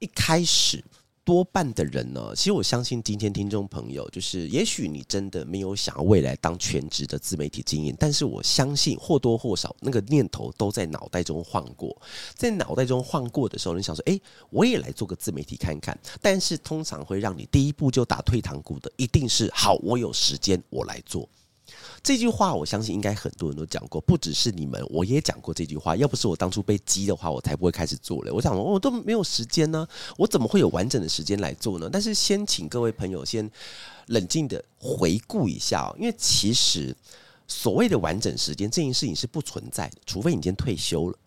[0.00, 0.82] 一开始。
[1.28, 11.94] 多半的人呢，其实我相信今天听众朋友，就是也许你真的没有想要未来当全职的自媒体经营，但是我相信或多或少那个念头都在脑袋中晃过，
[12.34, 15.94] 在脑袋中晃过的时候，你想说，哎，我也来做个自媒体看看。
[16.22, 21.28] 但是通常会让你第一步就打退堂鼓的，一定是好，我有时间，我来做。
[22.02, 25.96] 这句话我相信应该很多人都讲过，不只是你们，我也讲过这句话。
[25.96, 28.32] 要不是我当初被激的话，我才不会开始做了。
[28.32, 31.88] 我想，我都没有时间呢，我怎么会有完整的时间来做呢？
[31.92, 33.50] 但是先请各位朋友先
[34.06, 36.94] 冷静的回顾一下，因为其实
[37.46, 41.18] 所谓的完整时间这件事情是不存在的，除非你今天退休了。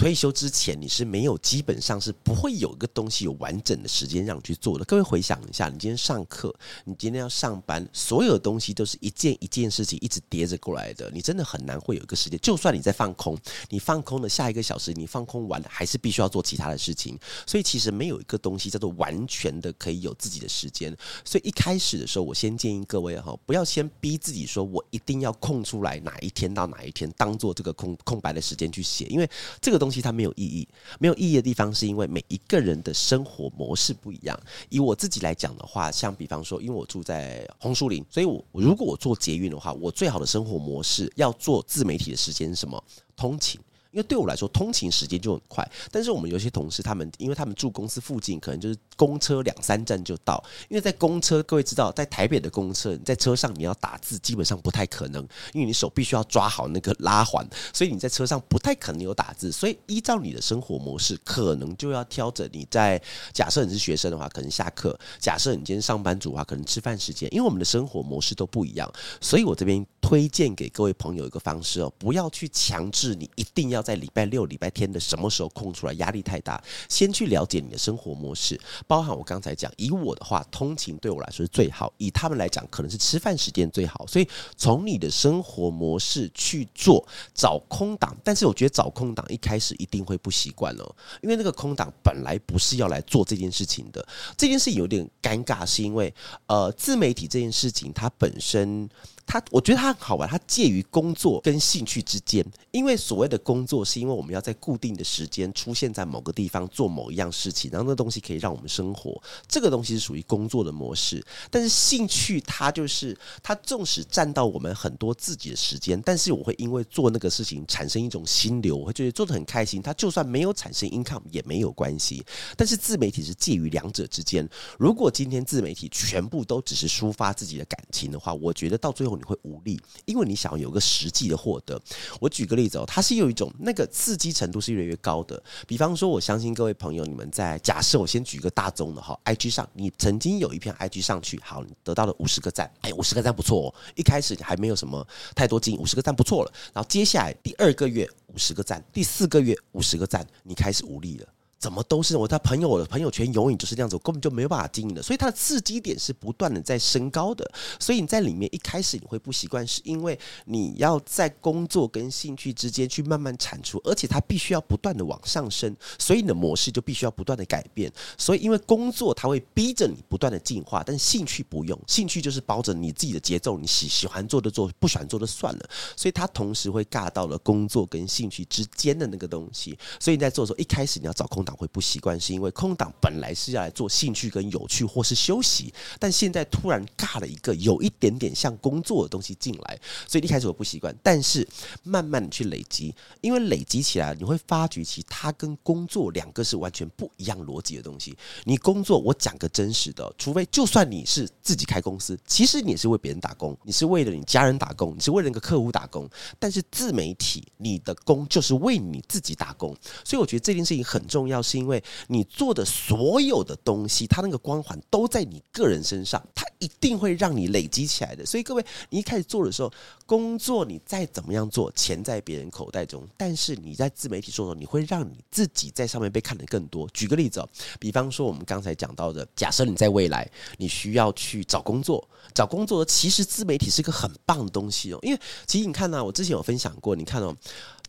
[0.00, 4.84] 退休之前，你是没有，基本上是不会有一个东西有完整的时间让你去做的。
[4.86, 6.50] 各位回想一下，你今天上课，
[6.86, 11.10] 你今天要上班，所有东西都是一件一件事情一直叠着过来的。
[11.12, 13.36] 你真的很难会有一个时间，就算你在放空，
[13.68, 17.18] 你放空的下一个小时，你放空完还是必须要做其他的事情。
[17.46, 20.96] 所以其实没有一个东西叫做完全的可以有自己的时间。
[21.26, 30.00] 所以一开始的时候，我先建议各位哈，不要先逼自己说我一定要空出来哪一天到哪一天当做这个空空白的时间去写，因为这个东西。
[30.02, 34.38] 它没有意义，没有意义的地方是因为每一个人的生活模式不一样。
[34.68, 42.82] 以我自己来讲的话，像比方说，因为我住在红树林，所以我如果我做捷运的话，我最好的生活模式要做自媒体的时间是什么？
[43.16, 43.60] 通勤。
[43.90, 45.68] 因为对我来说，通勤时间就很快。
[45.90, 50.42] 但是我们有些同事，他们因为他们住公司附近，可能就是公车两三站就到。
[50.68, 59.50] 因为在公车，各位知道，在台北的公车，你在车上你要打字，基本上不太可能，因为你手必须要抓好那个拉环，所以你在车上不太可能有打字。
[59.50, 67.28] 所以依照你的生活模式，可能就要挑着你在假设你是学生的话，可能下课；假设你今天上班族的话，可能吃饭时间。
[67.34, 68.88] 因为我们的生活模式都不一样，
[69.20, 73.79] 所以我这边推荐给各位朋友一个方式哦，不要去强制你一定要。
[73.82, 75.92] 在礼拜六、礼拜天的什么时候空出来？
[76.00, 84.06] 压力太大，先去了解你的生活模式，包含我刚才讲，以我的话，通勤对我来说是最好；以他们来讲，可能是吃饭时间最好。
[84.06, 88.16] 所以从你的生活模式去做，找空档。
[88.24, 94.06] 但是我觉得找空档一开始一定会不习惯哦，因为那个空档本来不是要来做这件事情的。
[94.38, 96.14] 这件事情有点尴尬，是因为
[96.46, 98.88] 呃，自媒体这件事情它本身。
[99.30, 102.44] 他，我觉得他很好玩，他介于工作跟兴趣之间。
[102.72, 109.22] 因为所谓的工作，是因为我们要在固定的时间出现在某个地方做某一样事情，然后那东西可以让我们生活。
[109.46, 111.24] 这个东西是属于工作的模式。
[111.48, 119.80] 但是兴趣，它就是它，纵使占到我们很多自己的时间，但是我会因为做那个事情产生一种心流，我会觉得做的很开心。
[119.80, 122.24] 它就算没有产生 income 也没有关系。
[122.56, 124.48] 但是自媒体是介于两者之间。
[124.76, 129.19] 如果今天自媒体全部都只是抒发自己的感情的话，我觉得到最后。
[129.20, 131.80] 你会无力，因为你想要有个实际的获得。
[132.18, 135.40] 我举个例子哦，它是有一种那个刺激程度是越来越高的。
[135.66, 143.74] 比方说，我相信各位朋友，你们在假设我先举个大宗的哈，IG 上，你曾经有一篇 IG 上去，好，你得到了五十个赞，哎，五十个赞不错哦。
[143.94, 146.52] 一开始你还没有什么太多经营，五十个赞不错了。
[146.72, 151.26] 然后接下来第二个月五十个赞，第四个月五十个赞，你开始无力了。
[151.60, 155.02] 怎么都是我，他朋友的朋友圈永远就是这样子，我根本就没有办法经营的。
[155.02, 157.48] 所以它的刺激点是不断的在升高的。
[157.78, 167.92] 所以你在里面一开始你会不习惯，是因为你要在工作跟兴趣之间去慢慢产出，而且它必须要不断的往上升，所以你的模式就必须要不断的改变。
[168.16, 175.70] 所以因为工作它会逼着你不断的进化，但兴趣不用，兴趣就是包着你自己的节奏，你喜喜欢做的做，不喜欢做的算了。
[175.94, 179.78] 所以它同时会尬到了工作跟兴趣之间的那个东西。
[179.98, 190.94] 所以你在做的时候，一开始你要找空会不习惯，是因为空档本来是要来做兴趣跟有趣或是休息，但现在突然尬了一个有一点点像工作的东西进来，所以一开始我不习惯。
[191.02, 191.46] 但是
[191.82, 198.16] 慢慢的去累积，因为累积起来，你会发觉其它跟工作两个是完全不一样逻辑的东西。
[198.44, 206.08] 你工作，我讲个真实的，除非就算你是自己开公司，其实你也是为别人打工，你是为了你家人打工，你是为了那个客户打工。
[206.38, 211.39] 但是自媒体，你的工就是为你自己打工，所以我觉得这件事情很重要。
[211.42, 218.24] 是因为你做的所有的东西，它那个光环都在你个人身上，它一定会让你累积起来的。
[218.24, 219.72] 所以各位，你一开始做的时候，
[220.06, 226.88] 工作你再怎么样做，钱在别人口袋中，但是你在自媒体做的时候，你会让你自己在上面被看得更多。
[226.92, 227.48] 举个例子哦，
[227.78, 237.34] 比方说我们刚才讲到的，假设你在未来你需要去找工作，找工作其实自媒体是个很棒的东西哦，因为其实你看呢，我之前有分享过，你看哦。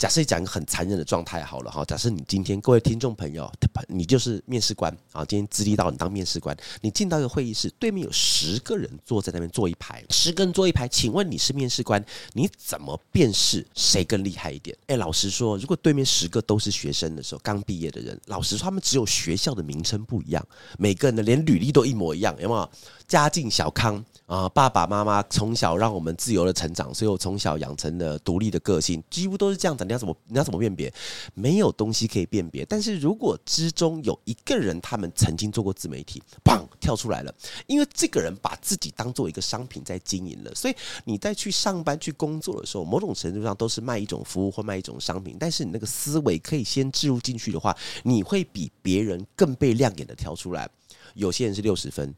[0.02, 3.48] 假设讲一个很残忍的状态好了哈，假设你今天各位听众朋友，
[3.88, 14.76] 你就是面试官啊，今天资历到你当面试官，你进到一个会议室，对面有十个人坐在那边坐一排，十个人坐一排，请问你是面试官，你怎么辨识谁更厉害一点？
[14.88, 20.44] 哎，老实说，如果对面十个都是学生的时候，刚毕业的人，老实说，他们只有学校的名称不一样，
[20.80, 22.68] 每个人的连履历都一模一样，有没有？
[23.12, 29.84] 家境小康啊，爸爸妈妈从小让我们自由的成长，所以我从小养成了独立的个性，几乎都是这样子。
[29.84, 30.92] 你要怎么你要怎么辨别？
[31.34, 32.64] 没有东西可以辨别。
[32.64, 37.36] 但是如果之中有一个人，他们曾经做过自媒体，砰跳出来了，
[37.68, 45.36] 因为这个人把自己当做一个商品在经营了，所以你在去上班去工作的时候，某种程度上都是卖一种服务或卖一种商品。
[45.38, 50.70] 但是你那个思维可以先置入进去的话，你会比别人更被亮眼的挑出来。
[51.16, 52.16] 有些人是六十分。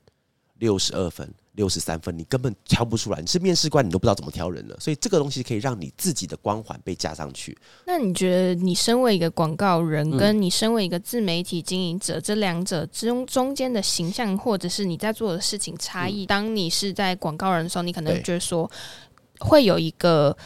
[0.64, 3.20] 六十二分、六十三分，你根本挑不出来。
[3.20, 4.78] 你是面试官，你都不知道怎么挑人了。
[4.80, 7.58] 所以这个东西可以让你自己的光环被加上去。
[7.86, 16.26] 那你觉得，你身为一个广告人，跟你身为一个自媒体经营者，这两者中中间的形象，或者是你在做的事情差异？
[16.26, 18.72] 当你是在广告人的时候，你可能觉得说
[19.40, 20.38] 会有一个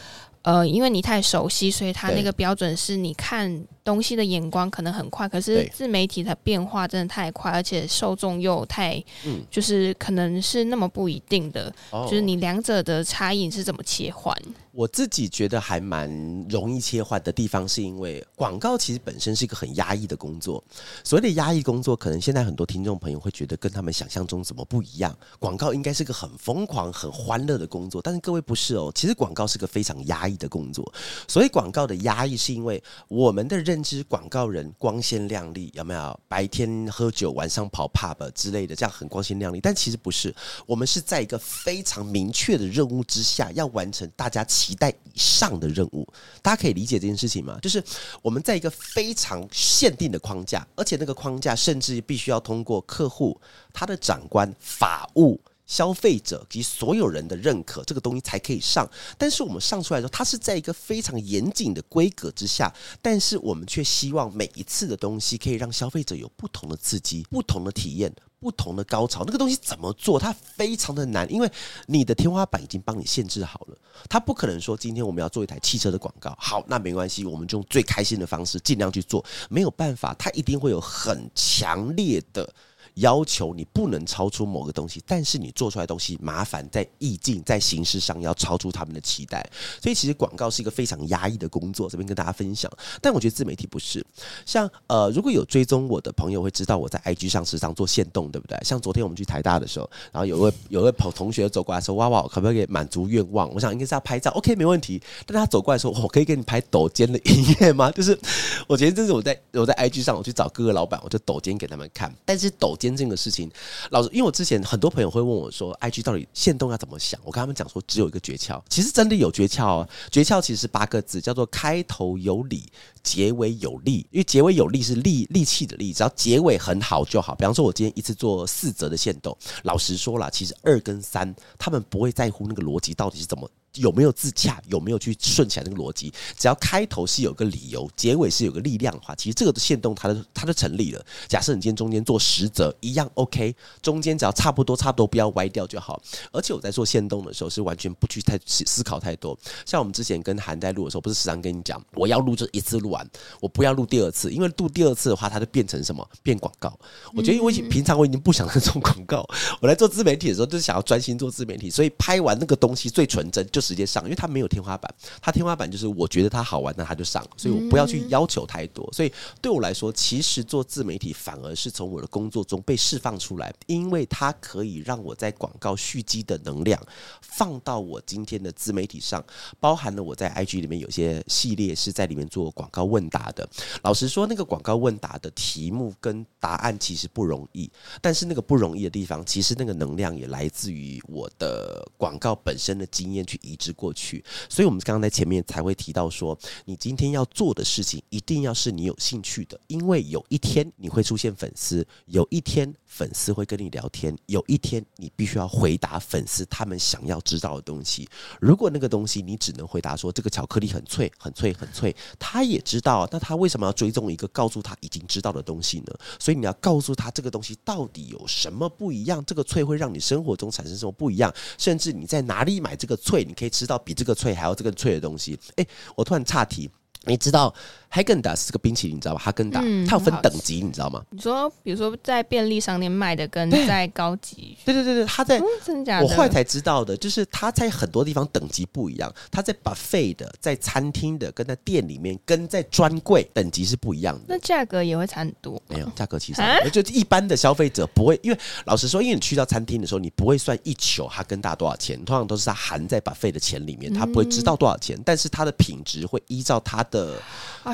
[0.42, 3.64] 呃，因为你太熟悉，所以他那个标准是你看。
[3.88, 14.36] 东西的眼光可能很快，可是自媒体的变化真的太快，而且受众又太，嗯，就是可能是那么不一定的，就是你两者的差异是怎么切换？
[14.72, 16.08] 我自己觉得还蛮
[16.48, 20.62] 容易切换的地方，是因为广告其实本身是一个很压抑的工作。
[21.02, 25.16] 所谓的压抑工作，可能现在很多听众朋友会觉得跟他们想象中怎么不一样？
[25.40, 30.92] 广告应该是个很疯狂、很欢乐的工作，但是各位不是哦，其实广告是个非常压抑的工作。
[31.26, 33.77] 所以广告的压抑是因为我们的认。
[33.78, 36.20] 认知广告人光鲜亮丽有没有？
[36.26, 39.60] 白天喝酒，晚上跑 pub 之类的，这样很光鲜亮丽。
[39.60, 40.34] 但其实不是，
[40.66, 46.04] 我们是在一个非常明确的任务之下，要完成大家期待以上的任务。
[46.42, 47.56] 大家可以理解这件事情吗？
[47.62, 47.80] 就是
[48.20, 53.40] 我们在一个非常限定的框架，而且那个框架甚至必须要通过客户、
[53.72, 55.40] 他的长官、法务。
[55.68, 58.90] 消费者及所有人的认可，这个东西才可以上。
[59.16, 69.22] 但是我们上出来的时候，它是在一个非常严谨的规格之下，但是我们却希望每一次的东西可以让消费者有不同的刺激、 不同的体验、不同的高潮。
[69.26, 70.18] 那个东西怎么做？
[70.18, 71.52] 它非常的难，因为
[71.86, 73.76] 你的天花板已经帮你限制好了。
[74.08, 79.22] 它不可能说今天我们要做一台汽车的广告，好，那没关系，我们就用最开心的方式尽量去做。
[79.50, 82.50] 没有办法，它一定会有很强烈的。
[82.98, 89.44] 要求你不能超出某个东西，但是你做出来东西麻烦在意境在形式上要超出他们的期待，
[89.82, 91.88] 所以其实广告是一个非常压抑的工作。
[91.88, 94.04] 这边跟大家分享，但我觉得自媒体不是。
[94.44, 98.58] 像呃，如果有追踪我的朋友会知道我在 IG 上时常做限动，对不对？
[98.64, 105.00] 像昨天我们去台大的时候，然后有位有位朋同学走过来说：“哇哇，可不可以满足愿望？”我想应该是要拍照，OK，没问题。
[105.24, 108.18] 但他走过来说：“我可以给你拍抖肩的音乐吗？”就是
[108.66, 112.87] 我觉得这是我在我在 IG 上我去找各个老板，我就抖肩给他们看，但是抖肩。
[112.96, 113.50] 这个事情，
[113.90, 117.20] 老师，因为我之前很多朋友会问我说，IG 到底限动要怎么想？
[117.24, 119.88] 我跟他们讲说，只有一个诀窍，其实真的有诀窍哦。
[120.10, 122.70] 诀窍其实是八个字，叫做开头有理，
[123.02, 124.06] 结尾有力。
[124.10, 127.34] 因为结尾有力是力力气的力，只要结尾很好就好。
[127.34, 133.48] 比方说，我今天一次做四则的限动，老实说了，其实二跟三他们不会在乎那个逻辑到底是怎么。
[133.78, 134.62] 有没有自洽？
[134.68, 136.12] 有没有去顺起来那个逻辑？
[136.36, 141.04] 只要开头是有个理由，结尾是有个力量的话，其实这个的线动它的它就成立了。
[141.28, 146.00] 假设你今天中间做十则一样 OK，中间只要差不多差不多不要歪掉就好。
[146.32, 149.38] 而且我在做线动的时候是完全不去太思考太多。
[149.64, 153.08] 像我们之前跟韩在录的时候，不是时常跟你讲，我要录就一次录完，
[153.40, 156.76] 我不要录第二次，因为录第二次的话，它就变成什么变广告。
[157.14, 159.24] 我觉得因为平常我已经不想做广告，
[159.60, 163.67] 我来做自媒体的时候就是想要专心做自媒体，所以拍完那个东西最纯真就是。
[163.68, 168.88] 直接上，因为它没有天花板，它天花板就是我觉得它好玩，那它就上，所以我不要去要求太多。
[168.94, 176.80] 所以对我来说，其实做自媒体反而是从我的工作中被释放出来，因为它可以让我在广告蓄积的能量
[177.20, 179.22] 放到我今天的自媒体上，
[179.60, 183.46] 包含了我在 IG 里面有些系列是在里面做广告问答的。
[183.82, 193.38] 老实说，那个广告问答的题目跟答案其实不容易，但是那个不容易的地方，其实那个能量也来自于我的广告本身的经验去。
[193.48, 194.22] 移植过去。
[194.48, 208.08] 所以，我们刚刚在前面才会提到说，你今天要做的事情一定要是你有兴趣的，因为有一天你会出现粉丝，有一天粉丝会跟你聊天，有一天你必须要回答粉丝他们想要知道的东西。
[208.40, 215.94] 如果那个东西你只能回答说这个巧克力很脆、很脆、很脆，他也知道，那他为什么要追踪一个告诉他已经知道的东西呢？
[216.18, 225.38] 所以你要告诉他这个东西到底有什么不一样，这个脆会让你生活中产生什么不一样，甚至你在哪里买这个脆，你可以吃到比这个脆还要这个脆的东西。
[225.56, 226.68] 诶，我突然岔题，
[227.04, 227.54] 你知道？
[227.88, 229.20] 哈根达斯这个冰淇淋，你知道吧？
[229.20, 231.02] 哈根达，它有分等级，你知道吗？
[231.10, 236.00] 你说，比如说在便利商店卖的，跟在高级，对对对对，它在真假？
[236.00, 239.12] 我后来才知道的，就是它在很多地方等级不一样。
[239.30, 244.24] 它在 buffet 的，在餐厅的，跟在店里面，跟在专柜等级是不一样的。
[244.28, 245.60] 那价格也会差很多？
[245.68, 257.14] 没有，价格其实就一般的消费者不会，因为老实说，因为你去到餐厅的时候，你不会算一球哈根达多少钱，通常都是它含在 buffet 的钱里面，他不会知道多少钱，但是它的品质会依照它的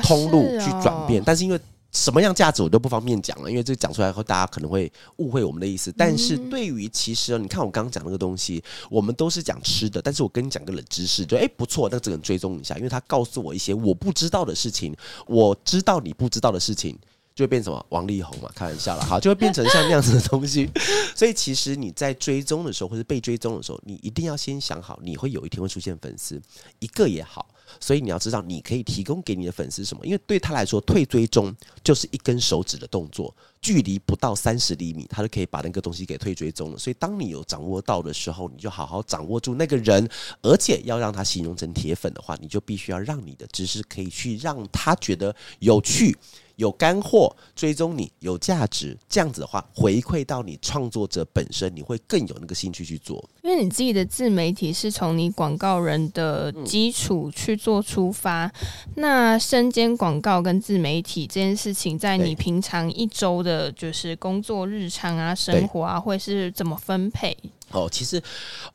[0.05, 0.75] 通路去。
[0.81, 1.59] 转变，但是因为
[1.91, 5.91] 什么样价值我都不方便讲了，因为这讲出来后大家可能会误会我们的意思。
[5.97, 14.95] 但是对于其实你看我刚刚讲那个东西，我们都是讲吃的，但是我跟你讲个冷知识，就哎不错，那只能追踪一下，因为他告诉我一些我不知道的事情，
[15.25, 16.95] 我知道你不知道的事情，
[17.33, 20.69] 就会变什么王力宏嘛，开玩笑了，好，就会变成像那样子的东西。
[21.15, 26.41] 所以其实你在追踪的时候，或者被追踪的时候，你一定要先想好，你会有一天会出现粉丝，
[26.79, 27.47] 一个也好。
[27.79, 30.05] 所以你要知道，你可以提供给你的粉丝什么？
[30.05, 36.77] 因为对他来说，退追踪就是一根手指的动作，距离不到三十厘米，他就可以把那个东西给退追踪了。
[36.77, 40.07] 所以，当你有掌握到的时候，你就好好掌握住那个人，
[40.41, 46.15] 而且要让他形容成铁粉的话，你就必须要让你的知识可以去让他觉得有趣。
[46.55, 53.23] 有干货追踪你有价值，这样子的话回馈到你创作者本身，你会更有那个兴趣去做。
[53.43, 58.51] 因为你自己的自媒体是从你广告人的基础去做出发，
[58.95, 67.35] 那身兼广告跟自媒体这件事情，在你平常一周的就是工作日常啊、生活啊，会是怎么分配？
[67.71, 68.21] 哦，其实，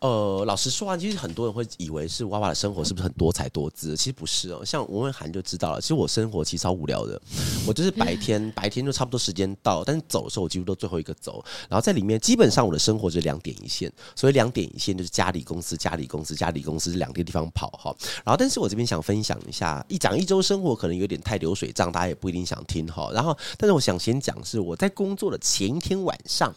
[0.00, 3.96] 呃，老实说啊，其实很多人会以为是娃娃的生活是不是很多彩多姿？
[3.96, 4.64] 其实不是哦。
[4.64, 7.20] 像吴文涵就知道了，其实我生活其实超无聊的。
[7.66, 11.42] 我就是白天白天就差不多时间到，但是走的时候我几乎都最后一个走。
[11.68, 17.96] 然后在里面基本上我的生活就两点一线，所以两点一线就是家里公司、家里公司、家里公司两个地方跑哈。
[18.24, 23.10] 然后，但是我这边想分享一下，一讲一周生活可能有点太流水账，大家也不一定想听哈。
[23.14, 26.52] 然后，但是我想先讲是我在工作的前一天晚上。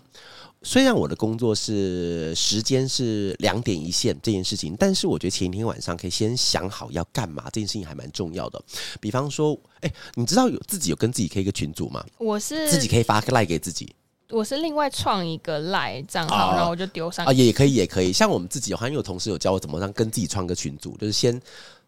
[0.63, 8.61] 虽然我的工作是时间是两点一线这件事情，但是我觉得前一天晚上可以先想好要干嘛，这件事情还蛮重要的。
[9.01, 12.03] 比方说，哎，你知道有自己有跟自己开一个群组吗？
[12.17, 13.93] 我是自己可以发个赖给自己，
[14.29, 18.13] 我是另外创一个赖账号，然后我就丢上啊，也可以，也可以。
[18.13, 21.39] 像我们自己，好像有同事有教我怎么让跟自己创个群组，就是先。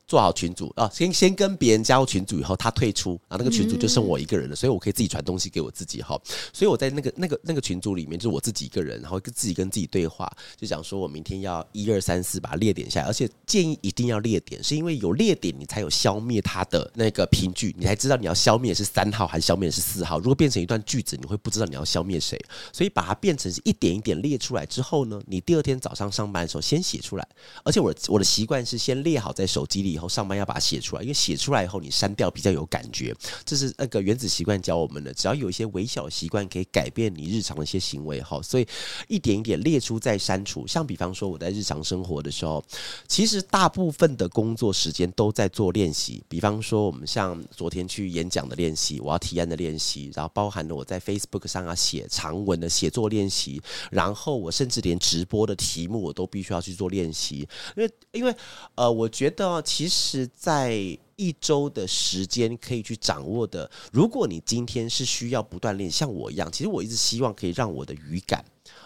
[0.08, 6.20] 做好群主啊，先先跟别人加入群组以后，他退出，然后那个群主就剩我一个人了，所以我可以自己传东西给我自己哈。
[6.54, 20.20] 所以我在那个那个那个群组里面，就是我自己一个人，然后跟自己跟自己对话，就讲说我明天要一二三四把它列点下来，而且建议一定要列点，是因为有列点你才有消灭它的那个凭据，你才知道你要消灭是三号还是消灭是四号。
[20.20, 22.40] 如果变成一段句子，你会不知道你要消灭谁，
[22.72, 27.28] 所以把它变成是一点一点列出来之后呢，你第二天早上上班的时候先写出来，
[27.64, 30.76] 而且我我的习惯是先列好在手机里，以后上班要把它写。
[30.86, 35.12] 出来，因为写出来以后你删掉比较有感觉，这是那个原子习惯教我们的。
[35.14, 38.68] 只要有一些微小习惯可以改变你日常的一些行为，哈，所以
[39.08, 40.68] 一点一点列出再删除。
[40.68, 42.64] 像比方说我在日常生活的时候，
[43.08, 46.24] 其实大部分的工作时间都在做练习。
[46.28, 57.48] 比方说我们像昨天去演讲的练习，我要提案的练习，然后包含了我在 Facebook 上要写长文的写作练习，然后我甚至连直播的题目我都必须要去做练习。
[57.76, 58.36] 因为因为
[58.76, 60.74] 呃，我觉得其其实在
[61.16, 68.44] 一周的时间可以去掌握的，如果你今天是需要不锻炼，像我一样，其实我一直希望可以让我的语感。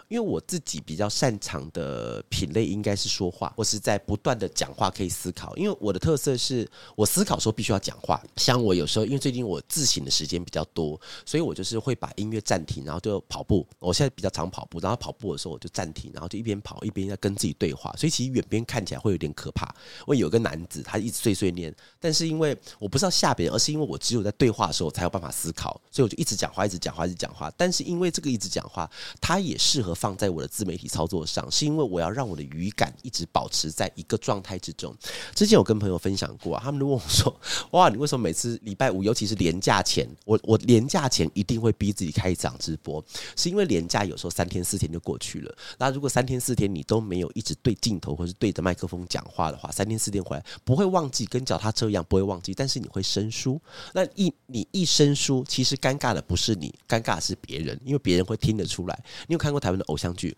[0.09, 5.55] 因为我自己比较擅长的品类应该是说话，我是在不断的讲话可以思考。
[5.55, 8.19] 因为我的特色是我思考时候必须要讲话。
[8.35, 13.65] 像我有时候，因为最近我自省的时间比较多，所以我就是会把音乐暂停，然后就跑步。
[13.77, 17.93] 我现在比较常跑步，然后跑步的时候我就暂停，然后就一边跑一边在跟自己对话。
[17.95, 19.71] 所以其实远边看起来会有点可怕。
[20.07, 27.53] 我有个男子，他一直碎碎念，但是因为我不是要吓别人，而是因为我只有在对话的时候才有办法思考，所以我就一直讲话，一直讲话，一直讲话。
[27.55, 28.89] 但是因为这个一直讲话，
[29.21, 29.55] 他也。
[29.59, 34.95] 适合放在我的自媒体操作上，是因为我要让我的语感一直保持在一个状态之中。
[35.35, 37.35] 之前有跟朋友分享过，他们都问我说
[37.71, 43.03] ：“哇，你为什么每次礼拜五，尤其是年假前，我 我年假前一定会逼自己开一场直播？
[43.35, 45.53] 是因为年假有时候三天四天就过去了。
[45.77, 53.59] 那如果三天四天你都没有一直对镜头或是对着麦克风讲话的话，三天四天回来不会忘记，跟脚踏车一样不会忘记，但是你会生疏。
[53.93, 59.03] 那一你一生疏，其实尴尬的不是你，尴尬的是别人，因为别人会听得出来。
[59.27, 60.37] 你有看过台湾的偶像剧？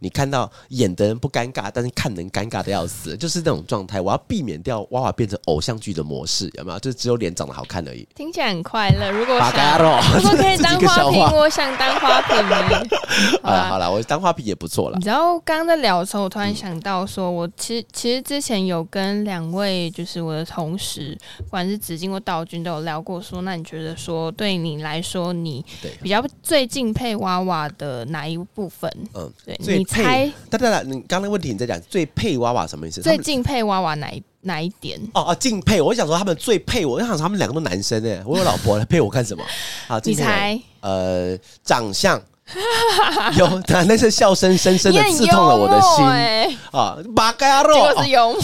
[0.00, 4.00] 你看到演的人不尴尬，但是看人尴尬的要死，就是那种状态。
[4.00, 6.78] 我要避免掉娃娃变成偶像剧的模式，有没有？
[6.80, 8.08] 就只有脸长得好看而已。
[8.14, 9.10] 听起来很快乐。
[9.12, 9.78] 如果想，
[10.16, 12.36] 如果可以当花瓶， 我想当花瓶。
[13.42, 14.96] 好了好了，我当花瓶也不错了。
[14.96, 25.62] 你知道刚刚在聊的时候，我突然想到，说我其实其实之前有跟两位就是我的同事，不管是紫金或道君，都有聊过，说那你觉得说对你来说，你
[26.02, 28.90] 比较最敬佩娃娃的哪一部分？
[29.12, 29.84] 嗯，对你。
[29.90, 33.00] 猜，对对对，你刚刚问题你在讲最配娃娃什么意思？
[33.02, 34.98] 最敬佩娃娃哪一哪一点？
[35.14, 35.82] 哦哦，敬佩！
[35.82, 39.42] 我想说他们最配我，我想说他们两个都男生哎，我有老婆了，配我干什么？
[39.88, 40.60] 好，你猜？
[40.80, 42.20] 呃，长相
[43.36, 46.96] 有，那是笑声深深的刺痛了我的心啊！
[47.14, 47.76] 马嘎肉，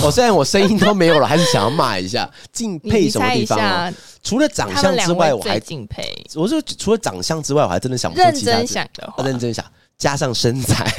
[0.02, 2.30] 我虽然我声音都没有了，还是想要骂一下。
[2.52, 3.92] 敬佩什么地方？
[4.22, 6.04] 除了长相之外，我还敬佩。
[6.34, 8.52] 我说除了长相之外，我还真的想不出其他。
[8.52, 9.64] 认真想的话，认真想。
[9.98, 10.84] 加上身材，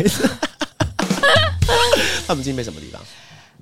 [2.28, 3.02] 他们今天没什么地方？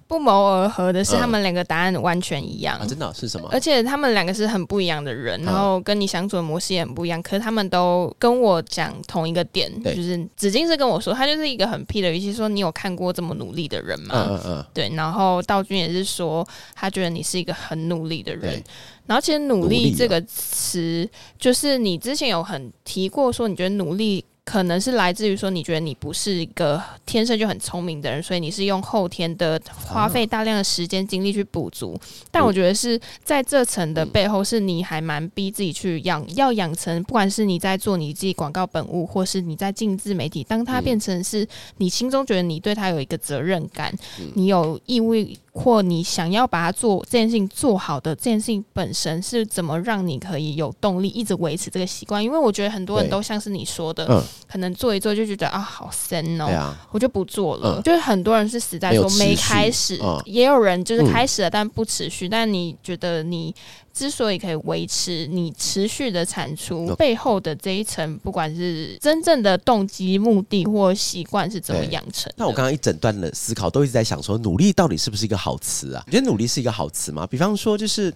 [0.07, 2.79] 不谋而合的是，他们两个答案完全一样。
[2.87, 3.49] 真的是什么？
[3.51, 7.19] 而且他们两个是很不一样的人，然后跟你相处的模式也很不一样。
[7.23, 14.65] 可是他们都跟我讲同一个点，就是紫金是跟我说，他就是一个很屁的语气说：“你有看过这么努力的人吗？”嗯嗯嗯。
[14.75, 18.63] 对，然后道君也是说，他觉得你是一个很努力的人。
[19.07, 21.09] 然后其实“努力”这个词，
[21.39, 24.23] 就是你之前有很提过说，你觉得努力。
[24.45, 31.99] 可能是来自于说，你觉得你不是一个天生就很聪明的人，所以你是用后天的花费大量的时间精力去补足。
[32.29, 43.91] 但我觉得是在这层的背后，是你还蛮逼自己去养，要养成，不管是你在做你自己广告本物，或是你在进自媒体，当它变成是你心中觉得你对他有一个责任感，
[44.35, 45.15] 你有义务。
[45.57, 52.21] 或你想要把它做这件事情做好的这件事情本身是怎么让你可以有动力一直维持这个习惯？
[52.21, 57.81] 因为我觉得很多人都像是你说的，可能做一做就觉得啊好深哦，我就不做了。
[57.83, 62.29] 就是很多人是死在说没开始，也有人就是开始了但不持续。
[62.29, 63.53] 但你觉得你？
[63.95, 72.29] 之所以可以维持你持续的产出，背后的这一层，不管是真正的动机、目的或习惯是怎么养成？
[72.35, 76.03] 那我刚刚一整段的思考，都一直在想说，努力到底是不是一个好词啊？
[76.07, 77.25] 你觉得努力是一个好词吗？
[77.25, 78.13] 比方说，就是。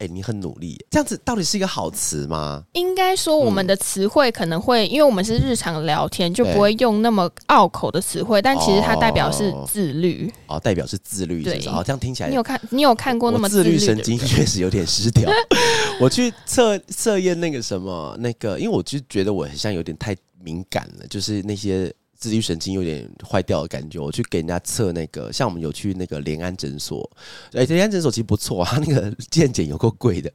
[0.00, 2.64] 哎，你很努力，这样子到底是一个好词吗？
[2.72, 10.32] 应该说，我们的词汇可能会，因为我们是日常聊天，就不会用那么拗口的词汇，但其实它代表是自律。
[10.46, 15.30] 哦，代表是自律，对，哦，这样听起来，你有看，你有看过那么自律神经确实有点失调。
[16.00, 21.92] 我去测测验那个什么，那个，因为我就觉得我很像有点太敏感了，就是那些。
[22.20, 27.10] 自律神经有点坏掉的感觉，我去给人家测那个，像我们有去那个联安诊所，
[27.54, 30.30] 哎，联安诊所其实不错，他那个 健检有够贵的。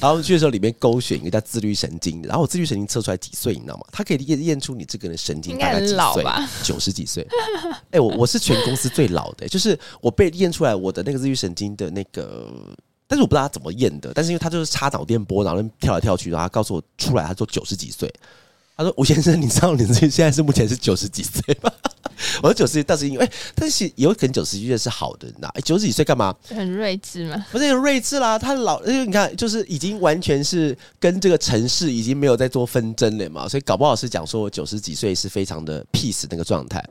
[0.00, 3.84] 然后去的时候里面勾选一个叫自律神经，然后我自律神经测出来几岁，你知道吗？
[3.92, 6.24] 它可以验验出你这个人神经大概几岁，
[6.64, 7.24] 九十几岁。
[7.92, 12.52] 哎，我我是全公司最老的，就是我被验出来我的那个自律神经的那个，
[13.06, 18.12] 但是我不知道他怎么验的，但是因为他就是插脑电波，然后跳来跳去，然后他告诉我出来，他说九十几岁。
[18.78, 21.70] 他说：“吴先生，你知道你自己现在是目前是九十几岁吗？”
[22.42, 26.34] 我说九十岁，但是因为，但是有可能九十几岁是好的，那九十几岁干嘛？
[26.48, 27.46] 很睿智吗？
[27.50, 36.84] 不是很睿智啦，他老，因为你看，就是已经完全是跟这个城市已经没有在做纷争了嘛，所以搞不好是讲说九十几岁是非常的 peace 那个状态。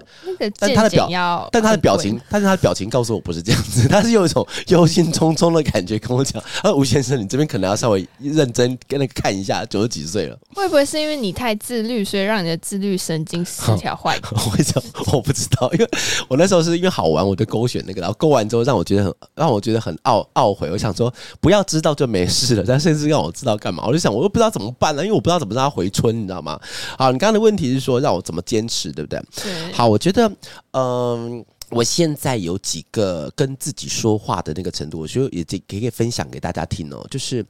[0.60, 14.20] 但他的表，但他的表情，但是他的表情告诉我不是这样子，他是有一种忧心忡忡的感觉跟我讲：“啊， 吴先生，你这边可能要稍微认真跟那个看一下，九十几岁了。”会不会是因为你太自律，所以让你的自律神经失调坏？
[14.32, 14.82] 我会讲，
[15.18, 15.90] 我不知道，因为
[16.30, 20.70] 我那时候是因为好玩，我就勾选那个，然后勾完之后让我觉得很让我觉得很懊懊悔。
[20.72, 23.84] 我想说不要知道就没事了，但甚至让我知道干嘛？
[23.86, 26.60] 我就想我又不知道怎么办呢，因为我不知道怎么让他回春，你知道吗？
[26.98, 29.22] 好，你刚刚的问题是说让我怎么坚持，对不对？
[29.44, 29.74] 对。
[29.74, 30.32] 好，我觉得
[30.72, 37.06] 嗯，我现在有几个跟自己说话的那个程度，我觉得也可可以分享给大家听哦。
[37.10, 37.46] 就是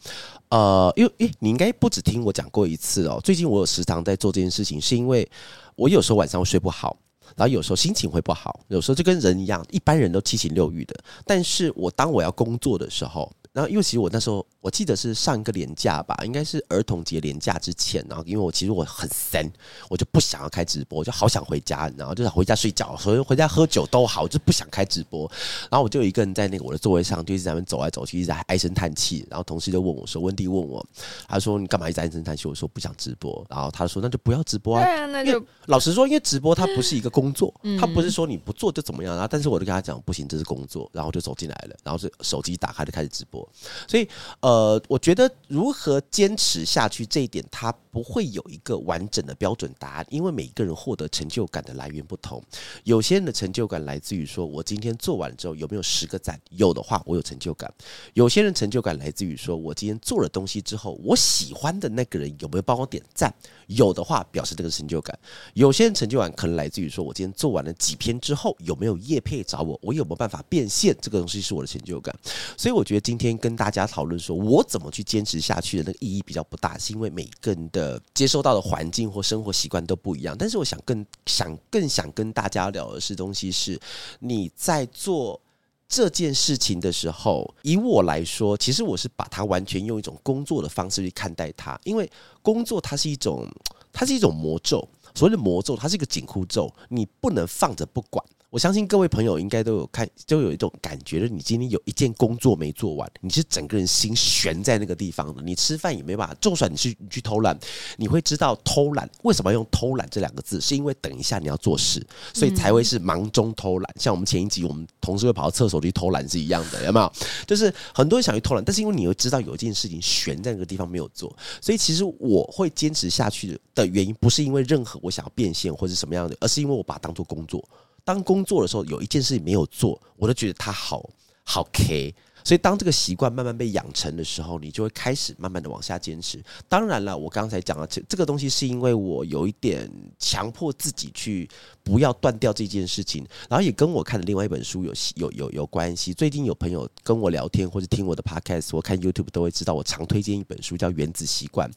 [0.50, 3.20] 呃，因为诶，你应该不止听我讲过一次哦。
[3.24, 5.28] 最近我有时常在做这件事情，是因为
[5.76, 6.98] 我有时候晚上会睡不好。
[7.38, 10.96] 然后有时候心情会不好，有时候就跟人一样，一般人都七情六欲的。
[11.24, 19.50] 但是我当我要工作的时候，然后因为其实我那时候我记得是上一个年假吧，应该是儿童节年假之前，然后因为我其实我很闲，
[19.90, 25.30] 我就不想要开直播，我就好想回家，然后就想回家睡觉，所以回家喝酒都好，我就不想开直播。
[25.70, 29.26] 然后我就一个人在那个我的座位上，就一直在那边走来走去，一直在唉声叹气。
[29.30, 30.86] 然后同事就问我说：“温蒂问我，
[31.28, 39.14] 他说你干嘛一直唉声叹气？”我说：“不想直播。”然后他说：“那就不要直播啊。”对啊，那就老实说，因为直播它不是一个工作，它不是说你不做就怎么样。
[39.14, 43.47] 然后，但是我就跟他讲：“不行，这是工作。”然后就走进来了，然后是手机打开就开始直播。
[43.88, 44.08] 所以，
[44.42, 52.42] 呃，我觉得如何坚持下去这一点，它不会有一个完整的标准答案，因为每一个人获得成就感的来源不同。
[52.84, 57.70] 有些人的成就感来自于说我今天做完了之后有没有十个赞，有的话我有成就感；
[58.14, 63.34] 有些人成就感来自于说我今天做了东西之后，我喜欢的那个人有没有帮我点赞，
[63.66, 65.18] 有的话表示这个成就感；
[65.56, 72.16] 有些人成就感可能来自于说我今天做完了几篇之后有没有业配找我，我有没有办法变现，这个东西是我的成就感。
[72.56, 80.36] 所以我觉得今天跟大家讨论说我怎么去坚持下去的那个意义比较不大，是因为每个人的接收到的环境或生活习惯都不一样。
[80.38, 83.80] 但是我想更想更想跟大家聊的是东西是
[84.20, 85.42] 你在做
[85.88, 92.08] 这件事情的时候，以我来说，其实我是把它完全用一种工作的方式去看待它，因为
[92.44, 93.48] 工作它是一种
[93.92, 98.24] 它是一种魔咒，所谓的魔咒，它是一个紧箍咒，你不能放着不管。
[98.50, 105.42] 我相信各位朋友应该都有看，就有一种感觉就是你今天有一件工作没做完，你是整个人心悬在那个地方的。
[105.42, 107.58] 你吃饭也没办法，就算你去你去偷懒，
[107.98, 112.02] 你会知道偷懒为什么要用偷懒这两个字，是因为等一下你要做事，
[112.34, 113.96] 所以才会是忙中偷懒。
[114.00, 117.12] 像我们前一集，我们同事会跑到厕所去偷懒是一样的，有没有？
[117.46, 127.62] 就是很多人想去偷懒，但是因为你会知道有一件事情悬在那个地方没有做，所以其实我会坚持下去的原因，不是因为任何我想要变现或者什么样的，而是因为我把它当做工作。
[128.08, 131.10] 当工作的时候，有一件事情没有做，我都觉得他好
[131.44, 132.16] 好 K。
[132.42, 136.42] 所以当这个习惯慢慢被养成的时候，你就会开始慢慢的往下坚持。
[136.70, 141.50] 当然了，我刚才讲了这这个东西，是因为我有一点强迫自己去
[141.84, 146.14] 不要断掉这件事情，然后也跟我看的另外一本书有有有有关系。
[146.14, 151.70] 最近有朋友跟我聊天或者听我的 Podcast，我看 YouTube 都会知道我常推荐一本书叫《原子习惯》。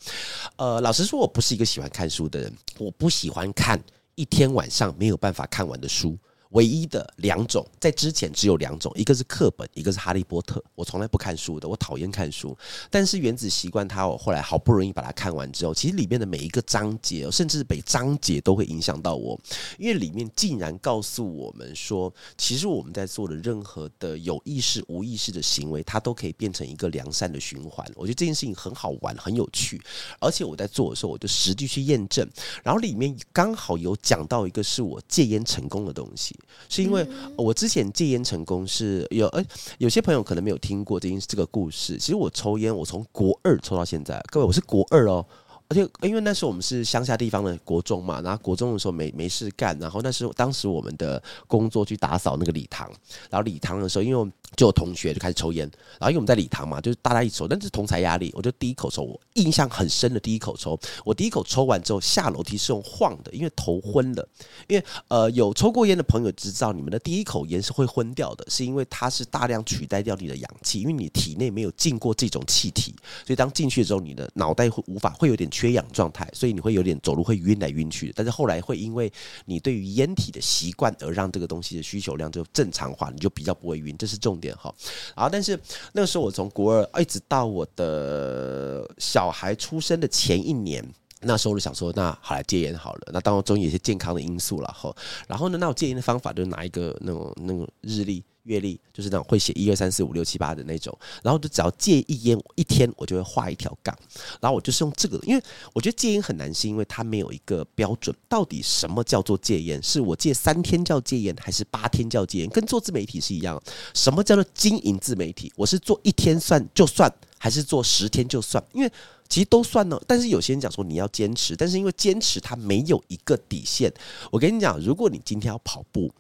[0.55, 3.83] 呃，老实说，我不是一个喜欢看书的人，我不喜欢看。
[4.21, 6.15] 一天晚上没有办法看完的书。
[6.51, 10.63] 唯一的两种，在之前只有两种，一个是课本，一个是哈利波特。
[10.75, 12.57] 我从来不看书的，我讨厌看书。
[12.91, 19.41] 但是原子习惯，它我后来好不容易把它看完之后，其实里面的每一个章节，甚至每章节都会影响到我，
[19.79, 27.87] 因为里面竟然告诉我们说，其实我们在做的任何的有意识、无意识的行为，它都可以变成一个良善的循环。
[27.95, 29.81] 我觉得这件事情很好玩，很有趣。
[30.19, 32.29] 而且我在做的时候，我就实际去验证。
[32.65, 36.35] 然后里面刚好有讲到一个是我戒烟成功的东西。
[36.69, 39.45] 是因为我之前戒烟成功是有，呃，
[39.79, 41.97] 有些朋友可能没有听过这件这个故事。
[41.97, 45.25] 其实我抽烟，我从国二抽到现在，各位我是国二哦。
[45.71, 52.91] 而且，因为那时候我们是乡下地方的国中嘛，然后国中的时候没没事干，然后那时候当时我们的工作去打扫那个礼堂，
[53.31, 64.29] 然后礼堂的时候，因为就有同学就开始抽烟，然后因为我们在礼堂嘛，就是大家一抽，但是同才压力，我就第一口抽，我印象很深的第一口抽，我第一口抽完之后下楼梯是用晃的，因为头昏了，
[64.67, 72.93] 因为呃有抽过烟的朋友知道，你们的第一口烟是会昏掉的，是因为它是大量取代掉你的氧气，因为你体内没有进过这种气体，
[73.25, 75.49] 所以当进去之后，你的脑袋会无法会有点。
[75.61, 78.15] 缺氧状态，所以你会有点走路会晕来晕去的。
[78.17, 79.13] 但是后来会因为
[79.45, 84.75] 你对于烟体的习惯而让这个东西的需求量就正常化，你就比较不会晕，这是重点哈。
[85.15, 85.61] 然后，但是
[85.93, 90.83] 那个时候我从国二一直到我的小孩出生的前一年，
[91.21, 93.11] 那时候就想说，那好来戒烟好了。
[93.13, 94.91] 那当中有些健康的因素了哈。
[95.29, 98.25] 然后呢，那我戒烟的方法就是拿一个那种那种日历。
[98.51, 103.97] 阅历就是那种会写一二三四五六七八的那种，然后就只要戒一烟一天，我就会画一条杠，
[104.41, 105.43] 然后我就是用这个，因为
[105.73, 109.81] 我觉得戒烟很难，是因为它没有一个标准，到底什么叫做戒烟？
[109.81, 112.49] 是我戒三天叫戒烟，还是八天叫戒烟？
[112.51, 113.63] 跟做自媒体是一样，
[113.95, 115.53] 什么叫做经营自媒体？
[115.55, 118.63] 我是做一天算就算，还是做十天就算？
[118.73, 118.91] 因为
[119.29, 123.93] 其实都算呢，但是有些人讲说你要坚持，但是因为坚持它没有一个底线。
[124.33, 126.11] 我跟你讲，如果你今天要跑步，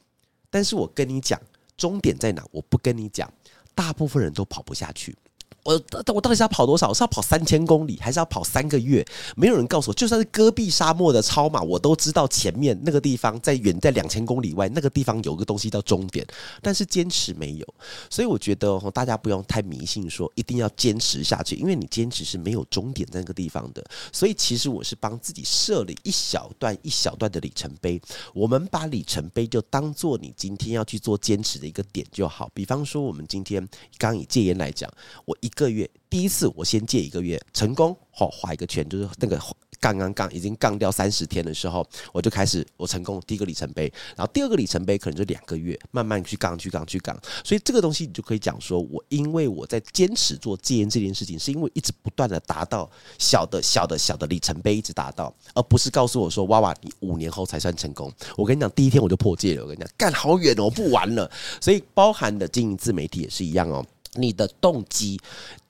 [0.48, 1.40] 但是我跟你讲。
[1.80, 2.44] 终点在哪？
[2.50, 3.32] 我不跟你讲，
[3.74, 5.16] 大部分人都跑不下去。
[5.62, 6.92] 我我到底是要跑多少？
[6.92, 9.04] 是要跑三千公里，还是要跑三个月？
[9.36, 9.94] 没有人告诉我。
[9.94, 16.26] 就算是戈壁沙漠的超马，我都知道前面那个地方在远在两千公里外，那个地方有个东西叫终点。
[16.62, 17.74] 但是坚持没有，
[18.08, 23.84] 所以我觉得大家不用太迷信，说一定要坚持下去，因为你坚持是没有终点在那个地方的。
[24.12, 28.00] 所以其实我是帮自己设了一小段一小段的里程碑。
[28.32, 32.50] 我们把里程碑就当做你今天要去做坚持的一个点就好。
[32.54, 33.66] 比方说，我们今天
[33.98, 34.90] 刚以戒烟来讲，
[35.26, 39.40] 我一个月第一次我先戒一个月成功，好画一个圈，就是那个。
[39.80, 41.82] 杠杠杠，已经杠掉三十天的时候，
[42.12, 58.12] 我就开始我成功第一个里程碑，然后第二个里程碑可能就两个月，慢慢去杠去杠去杠，所以这个东西你就可以讲说，我因为我在坚持做戒烟这件事情，是因为一直不断的达到小的小的小的里程碑，一直达到，而不是告诉我说，哇哇，你五年后才算成功。
[58.36, 61.30] 我跟你讲，第一天我就破戒了，我跟你讲，干好远哦，不玩了。
[61.58, 63.82] 所以包含的经营自媒体也是一样哦。
[64.12, 65.20] 你的动机，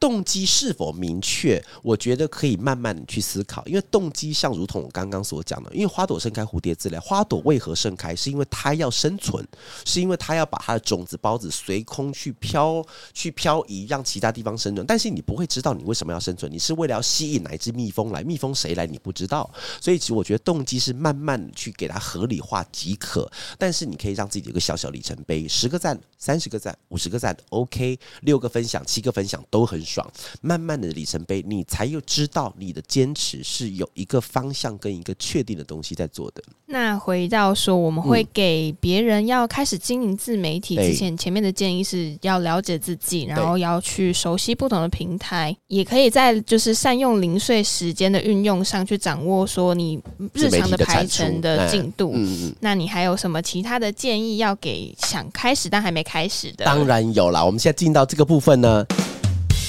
[0.01, 1.63] 动机是否明确？
[1.83, 6.99] 我觉得可以慢慢去思考，因为动机像如同我刚刚所讲的，因为花朵盛开，蝴蝶自来。
[6.99, 8.17] 花朵为何盛开？
[8.17, 9.47] 是因为它要生存，
[9.85, 12.83] 是因为它要把它的种子孢子随空去飘，
[13.13, 14.87] 去漂移，让其他地方生存。
[14.87, 18.25] 但是你不会知道你为什么要生存，你是为了要吸引哪一只蜜蜂来？
[18.25, 18.87] 蜜蜂谁来？
[18.87, 19.51] 你不知道。
[19.83, 23.31] 所以其实我觉得动机是慢慢去给它合理化即可。
[23.59, 27.99] 但是你可以让自己有个小小里程碑，十个赞，三十个赞，五十个赞，OK。
[28.23, 30.07] 六个分享，七个分享都很爽。
[30.41, 36.43] 慢慢的里程碑，你才又知道你的坚持是有一个方向跟一个确定的东西在做的。
[36.67, 50.01] 那回到说，我们会给别人要开始经营自媒体之前，前面的建议是要了解自己，然后要去熟悉不同的平台，也可以在就是善用零碎时间的运用上去掌握说你
[50.33, 52.13] 日常的排程的进度。
[52.15, 56.65] 嗯那你还有什么其他的建议要给想开始但还没开始的？
[56.65, 58.31] 当然有啦，我们现在进到这个。
[58.31, 58.87] 部分呢？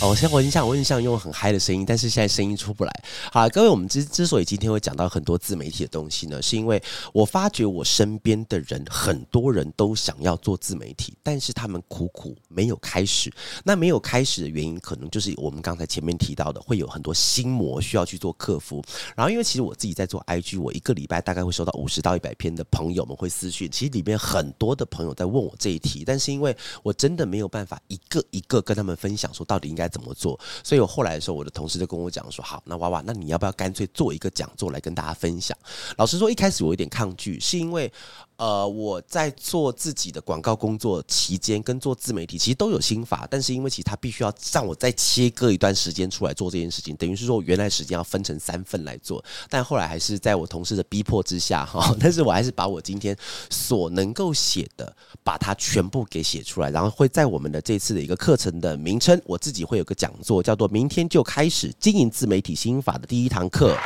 [0.01, 3.03] 哦，现在我印象，我印象用很嗨的声音，但是现在声音出不来。
[3.31, 6.81] 好，各位，我们之之所以今天会讲到很多自媒体的东西呢，是因为
[7.13, 13.31] 我发觉我身边的人很多人都想要做自媒体，但是他们苦苦没有开始。
[13.63, 18.83] 那没有开始的原因，可能就是我们刚才前面提到的，会有很多心魔需要去做克服。
[19.15, 29.90] 然后，因为其实我自己在做 IG，我一个礼拜大概会收到五十到一百篇的朋友们会私讯，其实里面很多的朋友在问我这一题，但是因为我真的没有办法一个一个跟他们分享，说到底应该。
[29.91, 30.39] 怎么做？
[30.63, 35.55] 所以我后来的时候，我的同事就跟我讲说：“好，那娃娃，那你要不要干脆做一个讲座来跟大家分享？”
[35.97, 37.91] 老实说，一开始我有点抗拒，是因为。
[38.41, 53.15] 呃，我在做自己的广告工作期间，跟做自媒体其实都有心法，但是因为其实他必须要让我再切割一段时间出来做这件事情，等于是说我原来时间要分成三份来做，但后来还是在我同事的逼迫之下哈， 但是我还是把我今天
[53.51, 54.91] 所能够写的，
[55.23, 63.77] 把它全部给写出来，然后会在我们的这次的一个课程的名称，我自己会有个讲座，叫做“明天就开始经营自媒体心法”的第一堂课，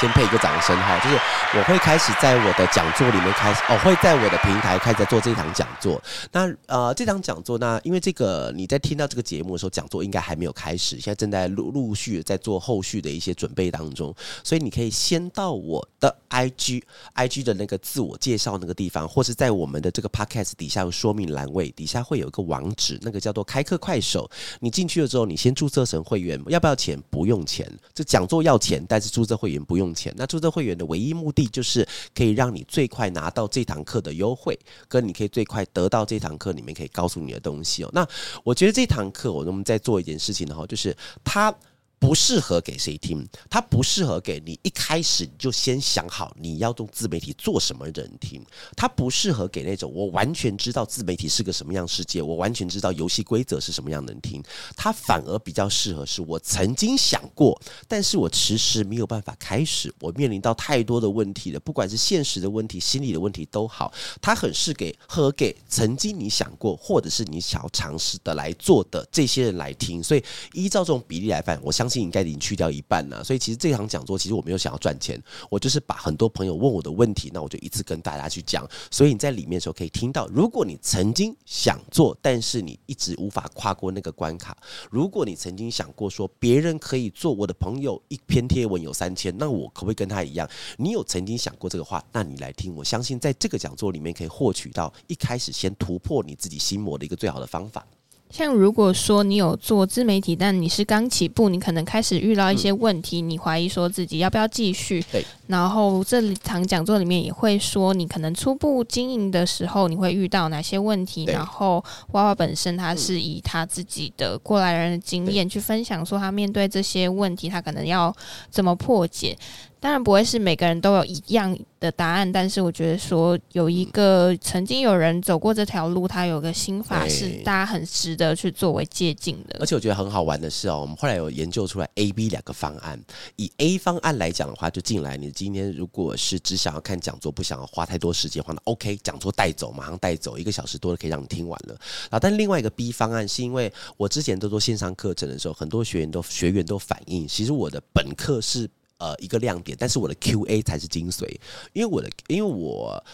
[0.00, 1.16] 先配一个掌声哈，就是
[1.58, 3.92] 我会开始在我的讲座里面开始哦会。
[4.04, 5.98] 在我的平台开始做这场讲座，
[6.30, 16.82] 那呃这场讲座呢，因为这个你在听到这个节目的时候，讲座应该还没有开始，现在正在陆陆续在做后续的一些准备当中，所以你可以先到我的 IG
[17.14, 24.30] IG 的那个自我介绍那个地方，或是在我们的这个 Podcast 底下有说明栏位底下会有一个网址，那个叫做开课快手，
[24.60, 27.02] 你进去了之后，你先注册成会员，要不要钱？
[27.08, 30.12] 不用钱，这讲座要钱，但是注册会员不用钱。
[30.14, 33.93] 那注册会员的唯一目的就是可以让你最快拿到这堂课。
[33.94, 37.90] 课的优惠，跟你可以最快得到这堂课里面可以告诉你的东西哦。
[37.92, 38.04] 那
[38.42, 41.54] 我觉得这堂课，我们在做一件事情的话，就是他。
[41.98, 43.26] 不适合给谁听？
[43.48, 48.44] 它不适合给你一开始你就先想好你要用自媒体做什么人听。
[48.76, 54.42] 它不适合给那种我完全知道自媒体是个什么样世界，我完全知道游戏规则是什么样的人听。
[54.76, 59.92] 它反而比较适合是我曾经想过，但是我迟迟没有办法开始。
[60.00, 70.02] 我面临到太多的问题了，不管是现实的问题、心理的问题都好，它很适给和给曾经你想过或者是你想要尝试的来做的这些人来听。
[70.02, 70.22] 所以
[70.52, 72.04] 依照这种比例来办，我想相信。
[72.04, 78.68] 应该已经去掉一半了，所以其实这场讲座，其实我没有想要赚钱，我就是把很多朋友问我的问题，那我就一次跟大家去讲。
[78.90, 84.52] 所以你在里面的时候可以听到，如果你曾经想做，但是你一直无法跨过那个关卡；
[84.90, 90.48] 如果你曾经想过说别人可以做，我的朋友一篇贴文有三千，那我可不可以跟他一样？
[90.76, 97.86] 你有曾经想过这个话，那你来听，我相信在这个讲座里面可以获取到一开始先突破你自己心魔的一个最好的方法。
[98.34, 105.00] 像如果说你有做自媒体，但你是刚起步，你可能开始遇到一些问题，你怀疑说自己要不要继续。
[105.12, 105.24] 对。
[105.46, 111.26] 然后这场讲座里面也会说，你可能初步经营的时候，你会遇到哪些问题。
[111.26, 111.74] 然后
[112.10, 118.12] 娃娃本身他是以他自己的过来人的经验去分享，说他面对这些问题，他可能要
[118.50, 119.38] 怎么破解。
[119.84, 129.58] 当然不会是每个人都有一样的答案，但是我觉得说有一个曾经有人走过这条路，他有个心法是大家很值得去作为借鉴的。
[129.60, 132.98] 而且我觉得很好玩的是哦，我们后来有研究出来 A、B 两个方案。
[133.36, 135.18] 以 A 方案来讲的话，就进来。
[135.18, 141.78] 你今天如果是只想要看讲座，不想要花太多时间的话，那 OK，讲座带走，马上带走，一个小时多了可以让你听完了。
[142.08, 148.66] 啊，但另外一个 B 方案是因为我之前都做线上课程的时候，很多学员都学员都反映，其实我的本课是。
[149.04, 151.28] 呃，一个亮点，但是我的 Q&A 才是精髓，
[151.74, 153.04] 因为我的，因为我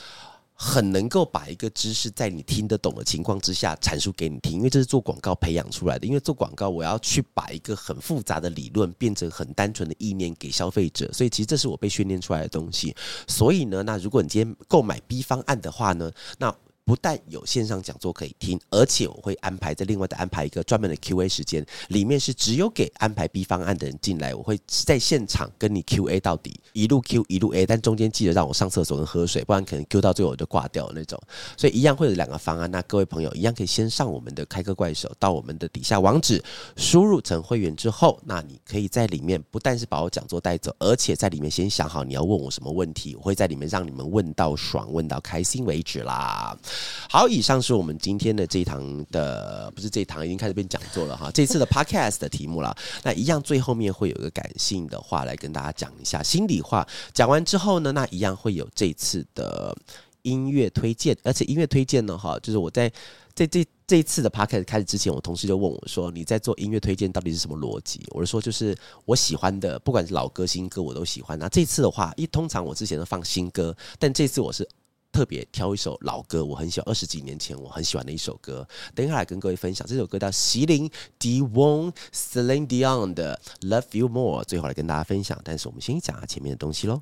[0.54, 6.06] 很能够把一个知识在你听得懂的情况之下阐述给你听，因为这是做广告培养出来的。
[6.06, 12.94] 因为做广告，我要去把一个很复杂的理论变成很单纯的意念给消费者，所以其实这是我被训练出来的东西。
[13.26, 16.54] 所以呢，那如果你今天购买 B 方案的话呢，那
[16.84, 31.20] 不但有线上讲座可以听，而且我会安排在另外的安排一个专门的 Q A 时间，里面是只有给安排 B 方案的人进来，我会在现场跟你 Q A 到底，一路 Q 一路 A，但中间记得让我上厕所跟喝水，不然可能 Q 到最后我就挂掉那种。
[31.56, 36.42] 所以一样会有两个方案，那各位朋友一样可以先上我们的开课怪手，到我们的底下网址
[36.76, 46.58] 输入成会员之后，那你可以在里面不但是把我讲座带走，而且在里面先想好你要问我什么问题，我会在里面让你们问到爽，问到开心为止啦。
[47.08, 51.30] 好，以上是我们今天的这一堂的，不是这一堂已经开始变讲座了哈。
[51.34, 56.86] 这次的 podcast 的题目了，那一样最后面会有一个感性的话来跟大家讲一下心里话。
[57.12, 59.76] 讲完之后呢，那一样会有这次的
[60.22, 62.90] 音乐推荐，而且音乐推荐呢，哈，就是我在
[63.34, 71.36] 在这这一次的 podcast 开始之前，我同事就问我说：“你在做音乐推荐到底是什么逻辑？”我就说：“就是我喜欢的，不管是老歌新歌，我都喜欢。
[71.36, 74.68] 那这次的话，一通常我之前都放新歌，但这次我是。”
[75.12, 78.66] 特别挑一首老歌，我很喜欢，二十几年前我很喜欢的一首歌。
[78.94, 80.88] 等一下来跟各位分享，这首歌叫席琳
[81.18, 84.44] Dion Celine Dion 的 Love You More。
[84.44, 87.00] 最后来跟大家分享，但是我们先讲下前面的东西喽。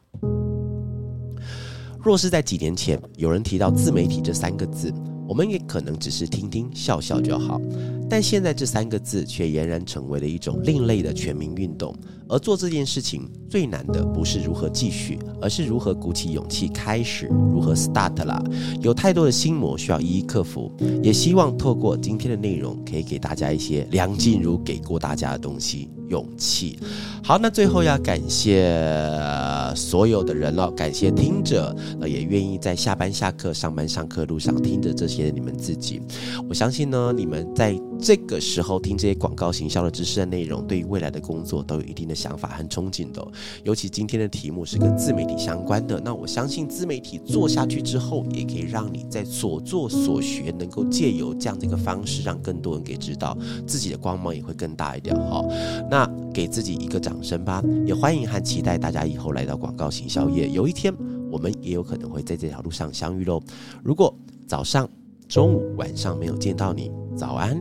[2.02, 4.92] 若是在几年前有人提到自媒体这三个字，
[5.28, 7.60] 我们也可能只是听听笑笑就好。
[8.08, 11.94] 但现在这三个字却俨然成为了一种另类的全民运动。
[12.30, 18.42] 而做这件事情最难的不是如何继续，而是如何鼓起勇气开始，如何 start 啦。
[18.82, 20.70] 有太多的心魔需要一一克服。
[21.02, 25.88] 也希望透过今天的内容，可以给大家一些梁静茹给过大家的东西。
[26.08, 26.78] 勇气，
[27.22, 28.74] 好，那最后要感谢
[29.76, 36.00] 所有的人了，感谢听者，呃，也愿意在下班、下课、上班、上课路上听着这些你们自己。
[36.48, 43.26] 我相信呢，你们在这个时候听这些广告行销的知识的内容，对于未来的工作都有一定的想法和憧憬的。
[43.64, 53.36] 尤其今天的题目是跟自媒体相关的，那我相信自媒体做下去之后，也可以让你在所做所学，能够借由这样的一个方式，让更多人给知道
[53.66, 55.14] 自己的光芒也会更大一点。
[55.16, 55.44] 哈，
[55.90, 56.08] 那。
[56.30, 60.48] 给自己一个掌声吧，也欢迎和期待大家以后来到广告行销业。
[60.48, 60.94] 有一天，
[61.32, 63.42] 我们也有可能会在这条路上相遇喽。
[63.82, 64.14] 如果
[64.46, 64.88] 早上、
[65.26, 67.60] 中午、晚上没有见到你，早安、